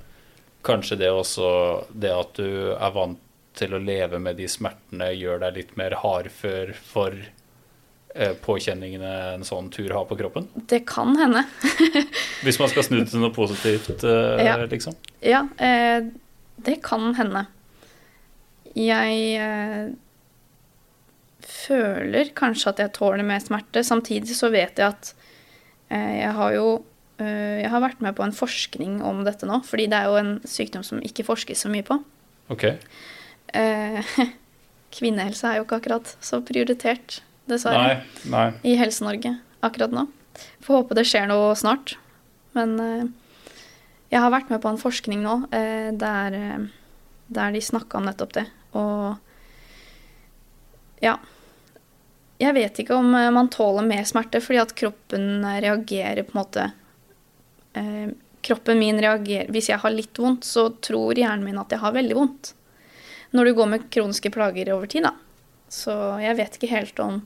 [0.63, 1.49] kanskje det også
[1.93, 3.19] Det at du er vant
[3.59, 7.15] til å leve med de smertene, gjør deg litt mer hardfør for
[8.15, 10.47] eh, påkjenningene en sånn tur har på kroppen?
[10.69, 11.43] Det kan hende.
[12.45, 14.55] Hvis man skal snu til noe positivt, eh, Ja.
[14.63, 14.95] liksom?
[15.25, 16.07] Ja, eh,
[16.65, 17.45] det kan hende.
[18.77, 19.91] Jeg eh,
[21.45, 23.83] føler kanskje at jeg tåler mer smerte.
[23.85, 25.13] Samtidig så vet jeg at
[25.89, 26.65] eh, jeg har jo
[27.21, 30.19] eh, Jeg har vært med på en forskning om dette nå, fordi det er jo
[30.19, 31.99] en sykdom som ikke forskes så mye på.
[32.53, 32.67] Ok.
[33.53, 34.13] Eh,
[34.97, 38.47] kvinnehelse er jo ikke akkurat så prioritert, dessverre, Nei, nei.
[38.65, 39.35] i Helse-Norge
[39.65, 40.05] akkurat nå.
[40.63, 41.97] Får håpe det skjer noe snart.
[42.57, 43.03] Men eh,
[44.09, 46.63] jeg har vært med på en forskning nå eh, der, eh,
[47.29, 48.45] der de snakka om nettopp det.
[48.77, 49.17] Og
[51.03, 51.17] ja.
[52.39, 56.41] Jeg vet ikke om eh, man tåler mer smerte, fordi at kroppen reagerer på en
[56.41, 56.71] måte
[57.77, 61.81] eh, Kroppen min reagerer Hvis jeg har litt vondt, så tror hjernen min at jeg
[61.81, 62.53] har veldig vondt.
[63.35, 65.11] Når du går med kroniske plager over tid, da.
[65.69, 65.91] Så
[66.23, 67.19] jeg vet ikke helt om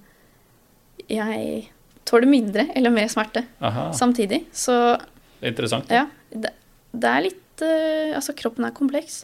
[1.06, 1.70] jeg
[2.10, 4.42] tåler mindre eller mer smerte Aha, samtidig.
[4.52, 5.94] Så det er interessant.
[5.94, 6.50] ja, det,
[6.94, 9.24] det er litt uh, Altså, kroppen er kompleks.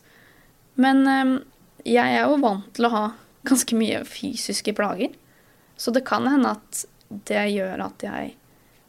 [0.79, 1.31] Men eh,
[1.89, 3.03] jeg er jo vant til å ha
[3.47, 5.11] ganske mye fysiske plager.
[5.79, 6.85] Så det kan hende at
[7.27, 8.33] det gjør at jeg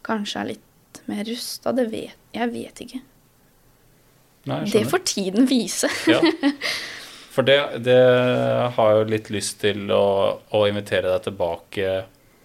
[0.06, 1.72] kanskje er litt mer rusta.
[1.74, 3.00] Det vet jeg vet ikke.
[4.50, 5.90] Nei, Det får tiden vise.
[6.08, 6.20] Ja.
[7.34, 7.98] For det, det
[8.76, 10.04] har jeg jo litt lyst til å,
[10.54, 12.00] å invitere deg tilbake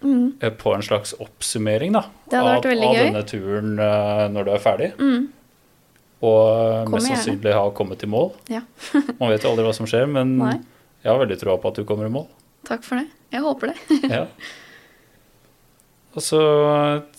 [0.06, 0.36] Mm.
[0.40, 2.04] eh, på en slags oppsummering da,
[2.36, 4.90] av, av denne turen eh, når du er ferdig.
[5.00, 5.24] Mm.
[6.26, 8.32] Og mest sannsynlig ha kommet i mål.
[8.52, 8.62] Ja.
[9.20, 10.56] Man vet jo aldri hva som skjer, men Nei.
[11.04, 12.28] jeg har veldig troa på at du kommer i mål.
[12.66, 13.08] Takk for det.
[13.36, 13.78] Jeg håper det.
[14.16, 14.24] Ja.
[16.16, 16.40] Og så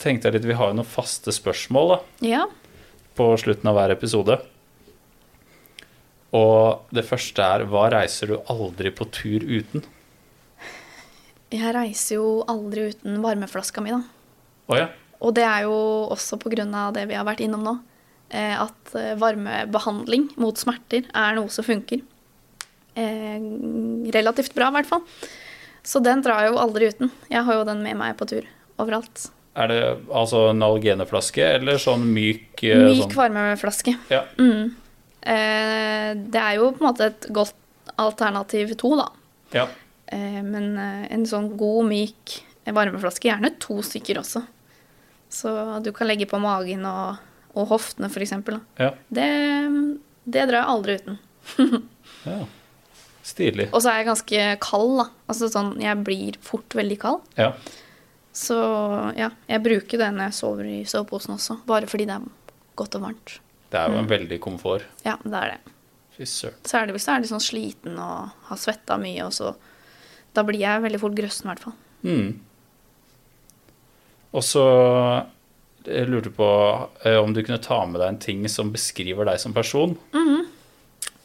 [0.00, 2.44] tenkte jeg litt Vi har jo noen faste spørsmål da, Ja.
[3.18, 4.38] på slutten av hver episode.
[6.36, 9.84] Og det første er Hva reiser du aldri på tur uten?
[11.52, 14.00] Jeg reiser jo aldri uten varmeflaska mi, da.
[14.66, 14.88] Oh, ja.
[15.22, 15.76] Og det er jo
[16.12, 17.76] også på grunn av det vi har vært innom nå.
[18.30, 22.00] Eh, At eh, varmebehandling mot smerter er noe som funker.
[22.96, 23.40] Eh,
[24.14, 25.02] Relativt bra, i hvert fall.
[25.86, 27.10] Så den drar jeg jo aldri uten.
[27.30, 28.46] Jeg har jo den med meg på tur
[28.82, 29.28] overalt.
[29.56, 33.14] Er det altså en algeneflaske eller sånn myk Myk sånn?
[33.16, 33.94] varmeflaske.
[34.12, 34.24] Ja.
[34.38, 34.74] Mm.
[35.22, 37.54] Eh, Det er jo på en måte et godt
[37.96, 39.06] alternativ to, da.
[39.54, 39.66] ja.
[40.12, 44.42] Eh, Men en sånn god, myk varmeflaske, gjerne to stykker også.
[45.30, 47.16] Så du kan legge på magen og,
[47.56, 48.60] og hoftene, eksempel.
[48.78, 48.90] Ja.
[49.08, 49.26] Det,
[50.28, 51.18] det drar jeg aldri uten.
[52.30, 52.38] ja.
[53.26, 53.68] Stilig.
[53.74, 55.06] Og så er jeg ganske kald, da.
[55.32, 57.24] Altså sånn, jeg blir fort veldig kald.
[57.40, 57.48] Ja.
[58.36, 58.56] Så
[59.16, 61.56] ja, jeg bruker det når jeg sover i soveposen også.
[61.66, 62.28] Bare fordi det er
[62.78, 63.38] godt og varmt.
[63.72, 64.02] Det er jo Mm.
[64.04, 64.84] en veldig komfort.
[65.04, 65.72] Ja, det er det.
[66.16, 66.60] Fy søren.
[66.62, 69.54] Det hvis jeg er litt sånn sliten og har svetta mye, og så
[70.36, 71.72] Da blir jeg veldig fort grøssen, i hvert fall.
[72.04, 72.40] Mm.
[74.36, 74.64] Og så
[75.86, 76.48] jeg lurte på
[77.04, 79.96] eh, om du kunne ta med deg en ting som beskriver deg som person.
[80.14, 80.44] Mhm.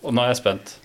[0.01, 0.77] Og nå er jeg spent.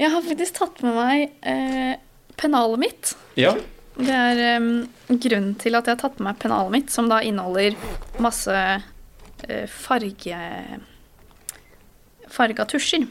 [0.00, 1.94] Jeg har faktisk tatt med meg eh,
[2.36, 3.14] pennalet mitt.
[3.40, 3.54] Ja.
[3.94, 4.68] Det er em,
[5.06, 7.78] grunnen til at jeg har tatt med meg pennalet mitt, som da inneholder
[8.22, 8.58] masse
[9.46, 10.40] eh, farge
[12.34, 13.06] farga tusjer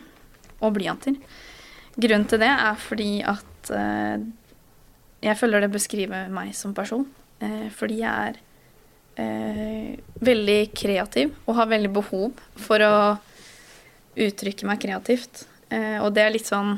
[0.60, 1.18] og blyanter.
[1.96, 4.26] Grunnen til det er fordi at eh,
[5.24, 7.06] jeg føler det beskriver meg som person.
[7.44, 8.41] Eh, fordi jeg er
[9.20, 9.93] eh,
[10.24, 12.93] veldig kreativ og har veldig behov for å
[14.16, 15.45] uttrykke meg kreativt.
[15.74, 16.76] Eh, og det er litt sånn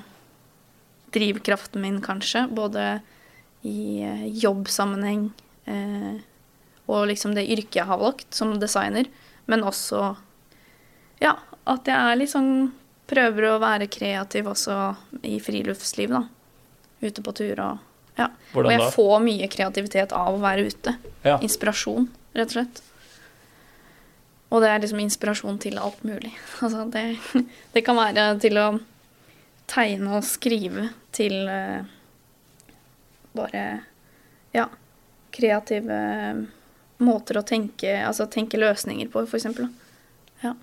[1.16, 2.46] drivkraften min, kanskje.
[2.52, 3.02] Både
[3.66, 5.30] i eh, jobbsammenheng
[5.66, 6.16] eh,
[6.86, 9.08] og liksom det yrket jeg har valgt som designer.
[9.50, 10.16] Men også
[11.22, 11.36] ja,
[11.70, 12.74] at jeg er litt sånn
[13.06, 14.74] Prøver å være kreativ også
[15.30, 16.24] i friluftsliv, da.
[17.06, 17.84] Ute på tur og
[18.18, 18.32] Ja.
[18.56, 18.88] og jeg da?
[18.90, 20.96] får mye kreativitet av å være ute.
[21.22, 21.36] Ja.
[21.38, 22.82] Inspirasjon, rett og slett.
[24.54, 26.34] Og det er liksom inspirasjon til alt mulig.
[26.64, 27.06] Altså det,
[27.74, 28.68] det kan være til å
[29.70, 31.88] tegne og skrive til eh,
[33.36, 33.64] bare
[34.56, 34.68] ja,
[35.36, 35.98] kreative
[37.04, 39.68] måter å tenke, altså tenke løsninger på, da.
[40.44, 40.54] Ja.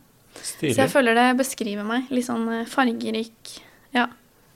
[0.41, 2.09] Så jeg føler det beskriver meg.
[2.15, 3.59] Litt sånn eh, fargerik
[3.93, 4.07] Ja,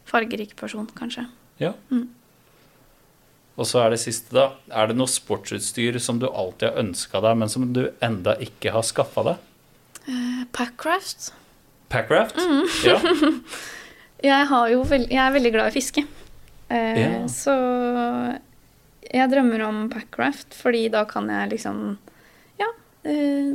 [0.09, 1.27] fargerik person, kanskje.
[1.61, 1.75] Ja.
[1.91, 2.07] Mm.
[3.57, 4.51] Og så er det siste, da.
[4.69, 8.75] Er det noe sportsutstyr som du alltid har ønska deg, men som du enda ikke
[8.75, 9.47] har skaffa deg?
[10.07, 11.31] Uh, Packraft.
[11.93, 12.37] Packraft?
[12.37, 12.67] Mm.
[12.85, 12.99] Ja.
[14.27, 14.47] Jeg,
[14.89, 16.03] veld jeg er veldig glad i fiske.
[16.73, 17.17] Uh, yeah.
[17.29, 17.53] Så
[19.05, 21.83] jeg drømmer om packraft, fordi da kan jeg liksom
[22.59, 22.71] Ja.
[23.05, 23.53] uh,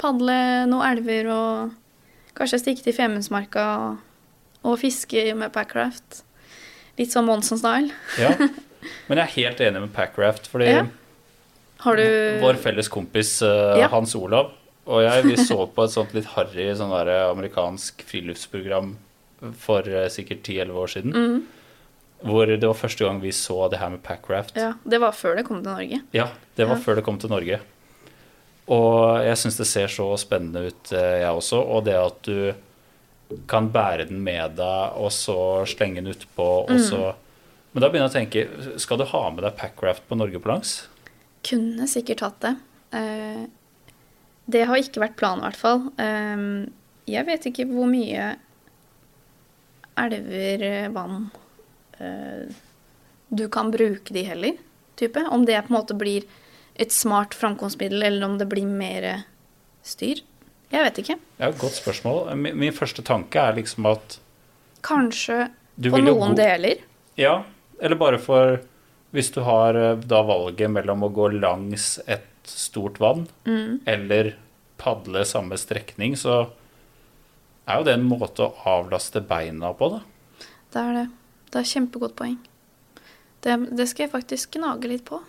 [0.00, 1.76] padle noen elver og
[2.34, 4.00] kanskje stikke til Femundsmarka og,
[4.64, 6.24] og fiske med packraft.
[6.98, 7.92] Litt sånn Monson-style.
[8.18, 8.32] ja.
[9.08, 10.84] Men jeg er helt enig med Packraft, fordi Ja.
[11.82, 13.88] Har du vår felles kompis eh, Ja.
[13.88, 14.52] Hans Olav
[14.86, 18.96] og jeg vi så på et sånt litt harry sånn der amerikansk friluftsprogram
[19.62, 21.12] for eh, sikkert 10-11 år siden.
[21.14, 21.42] Mm.
[22.26, 24.56] Hvor det var første gang vi så det her med Packraft.
[24.58, 26.00] Ja, det var før det kom til Norge.
[26.14, 26.28] Ja,
[26.58, 26.82] det var Ja.
[26.82, 27.60] før det kom til Norge.
[28.70, 31.58] Og jeg syns det ser så spennende ut, eh, jeg også.
[31.62, 32.54] Og det at du
[33.48, 37.14] kan bære den med deg, og så slenge den utpå, og så
[37.72, 40.50] Men da begynner jeg å tenke, skal du ha med deg Packraft på Norge på
[40.50, 40.74] langs?
[41.46, 42.54] Kunne sikkert hatt det.
[42.92, 43.44] Eh,
[44.52, 45.86] det har ikke vært planen, i hvert fall.
[45.96, 46.44] Eh,
[47.08, 48.34] jeg vet ikke hvor mye
[50.02, 51.30] elver, eh, vann
[53.32, 54.56] Du kan bruke de heller,
[54.98, 55.16] type.
[55.16, 56.24] Om det på en måte blir
[56.74, 59.24] et smart framkomstmiddel, eller om det blir mer
[59.86, 60.20] styr.
[60.72, 61.16] Jeg vet ikke.
[61.38, 62.34] Ja, Godt spørsmål.
[62.36, 64.18] Min, min første tanke er liksom at
[64.82, 65.46] Kanskje
[65.78, 66.82] på noen deler.
[67.16, 67.44] Ja,
[67.82, 68.60] eller bare for
[69.12, 73.80] Hvis du har eh, da valget mellom å gå langs et stort vann Mm.
[73.86, 74.30] eller
[74.80, 76.46] padle samme strekning, så
[77.68, 80.00] er jo det en måte å avlaste beina på, da.
[80.72, 81.04] Det er det.
[81.52, 82.38] Det er kjempegodt poeng.
[83.44, 85.20] Det, det skal jeg faktisk gnage litt på.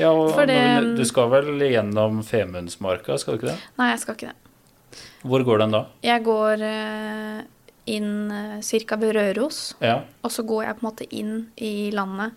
[0.00, 3.60] Ja, og For det- når vi- Du skal vel gjennom Femundsmarka, skal du ikke det?
[3.78, 5.00] Nei, jeg skal ikke det.
[5.22, 5.84] Hvor går den da?
[6.02, 7.42] Jeg går eh,
[7.86, 8.96] inn eh, ca.
[8.96, 12.32] ved Røros, Ja, og så går jeg på en måte inn i landet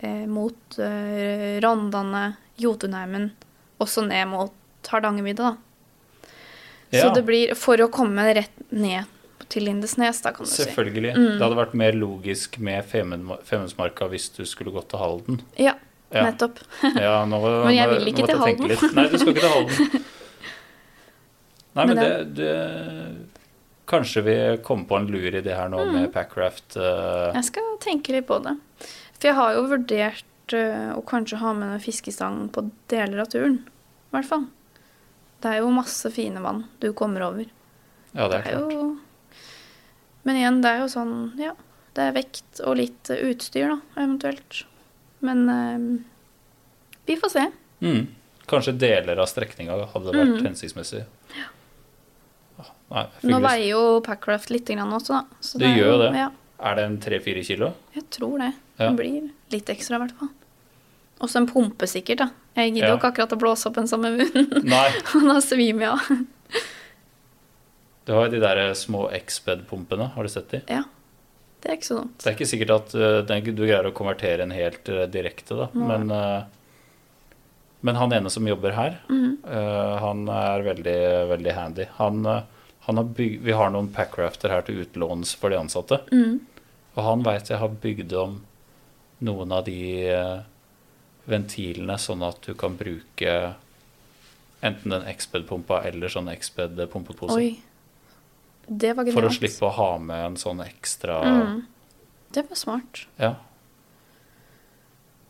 [0.00, 3.30] eh, mot eh, Rondane, Jotunheimen,
[3.82, 4.52] og så ned mot
[4.88, 5.54] Hardangervidda.
[5.54, 6.30] da.
[6.94, 9.08] Så det blir for å komme rett ned
[9.50, 10.62] til Lindesnes, da, kan du si.
[10.62, 11.10] selvfølgelig.
[11.16, 11.24] Mm.
[11.38, 15.40] Det hadde vært mer logisk med Femund- Femundsmarka hvis du skulle gått til Halden.
[15.58, 15.74] Ja,
[16.14, 16.28] Ja.
[16.28, 16.60] Nettopp.
[16.94, 18.68] Ja, nå, Men jeg nå- vil ikke til Halden.
[18.94, 20.04] Nei, du skal ikke til Halden.
[21.74, 22.52] Nei, men Men det, det
[23.86, 25.92] Kanskje vi kommer på en lur idé her nå Mm.
[25.92, 26.76] med Packraft.
[26.76, 27.32] Uh...
[27.36, 28.56] Jeg skal tenke litt på det.
[29.18, 33.28] For jeg har jo vurdert uh, å kanskje ha med en fiskestang på deler av
[33.32, 33.58] turen.
[33.66, 34.46] I hvert fall.
[35.44, 37.44] Det er jo masse fine vann du kommer over.
[38.14, 38.72] ja, det er klart.
[38.72, 38.98] jo
[40.24, 41.52] Men igjen, det er jo sånn Ja,
[41.94, 44.62] det er vekt og litt eh, utstyr, da, eventuelt.
[45.20, 45.98] Men uh,
[47.06, 47.44] vi får se.
[47.84, 48.06] Mm.
[48.48, 50.46] Kanskje deler av strekninga hadde vært Mm.
[50.46, 51.04] hensiktsmessig.
[51.36, 51.50] Ah,
[52.94, 55.24] Nei, Nå veier jo Packraft litt grann også, da.
[55.42, 56.10] Så Det det gjør jo det.
[56.20, 56.28] Ja,
[56.70, 57.72] Er det en tre-fire kilo?
[57.94, 58.52] jeg tror det.
[58.78, 58.90] Ja.
[58.90, 60.28] Det blir litt ekstra, i hvert fall.
[61.20, 62.18] Også en pumpe, sikkert.
[62.18, 62.28] da.
[62.56, 62.98] Jeg gidder jo Ja.
[63.00, 64.64] ikke akkurat å blåse opp en sånn med munnen.
[64.74, 64.90] Nei.
[65.32, 66.26] da svimer jeg av.
[68.04, 70.10] Du har jo de der små Exped-pumpene.
[70.14, 70.60] Har du sett de?
[70.68, 70.82] Ja.
[71.64, 72.18] Det er ikke så dumt.
[72.20, 75.68] Det er ikke sikkert at eh, du greier å konvertere en helt eh, direkte, da.
[75.72, 75.86] Nei.
[75.88, 76.42] Men, eh,
[77.84, 79.30] men han ene som jobber her, Mhm.
[79.44, 81.84] uh, han er veldig, veldig handy.
[81.98, 82.42] Han, eh,
[82.86, 86.00] han har byg, vi har noen packrafter her til utlåns for de ansatte.
[86.12, 86.40] Mhm.
[86.96, 88.38] Og han veit jeg har bygd om
[89.20, 90.40] noen av de eh,
[91.28, 93.54] ventilene sånn at du kan bruke
[94.62, 97.36] enten den Exped-pumpa eller sånn Exped-pumpepose.
[97.36, 97.58] Oi.
[98.66, 99.18] Det var genialt.
[99.20, 101.58] For å slippe å ha med en sånn ekstra mm.
[102.32, 103.06] Det var smart.
[103.20, 103.34] Ja.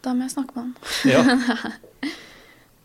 [0.04, 0.76] Da må jeg snakke med han.
[1.10, 1.72] ja.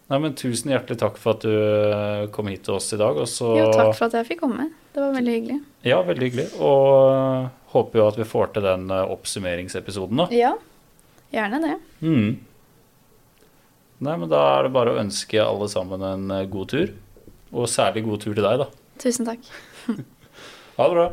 [0.10, 3.18] Nei, men tusen hjertelig takk for at du eh, kom hit til oss i dag.
[3.22, 3.52] Også...
[3.60, 4.66] Jo, takk for at jeg fikk komme.
[4.96, 5.58] Det var veldig hyggelig.
[5.86, 6.48] Ja, veldig hyggelig.
[6.66, 10.28] Og eh, håper jo at vi får til den eh, oppsummeringsepisoden, da.
[10.34, 10.56] Ja.
[11.30, 11.76] Gjerne det.
[12.02, 12.32] Mm.
[14.00, 16.96] Nei, men da er det bare å ønske alle sammen en god tur.
[17.54, 18.70] Og særlig god tur til deg, da.
[19.06, 19.46] Tusen takk.
[20.80, 21.08] Ha det bra.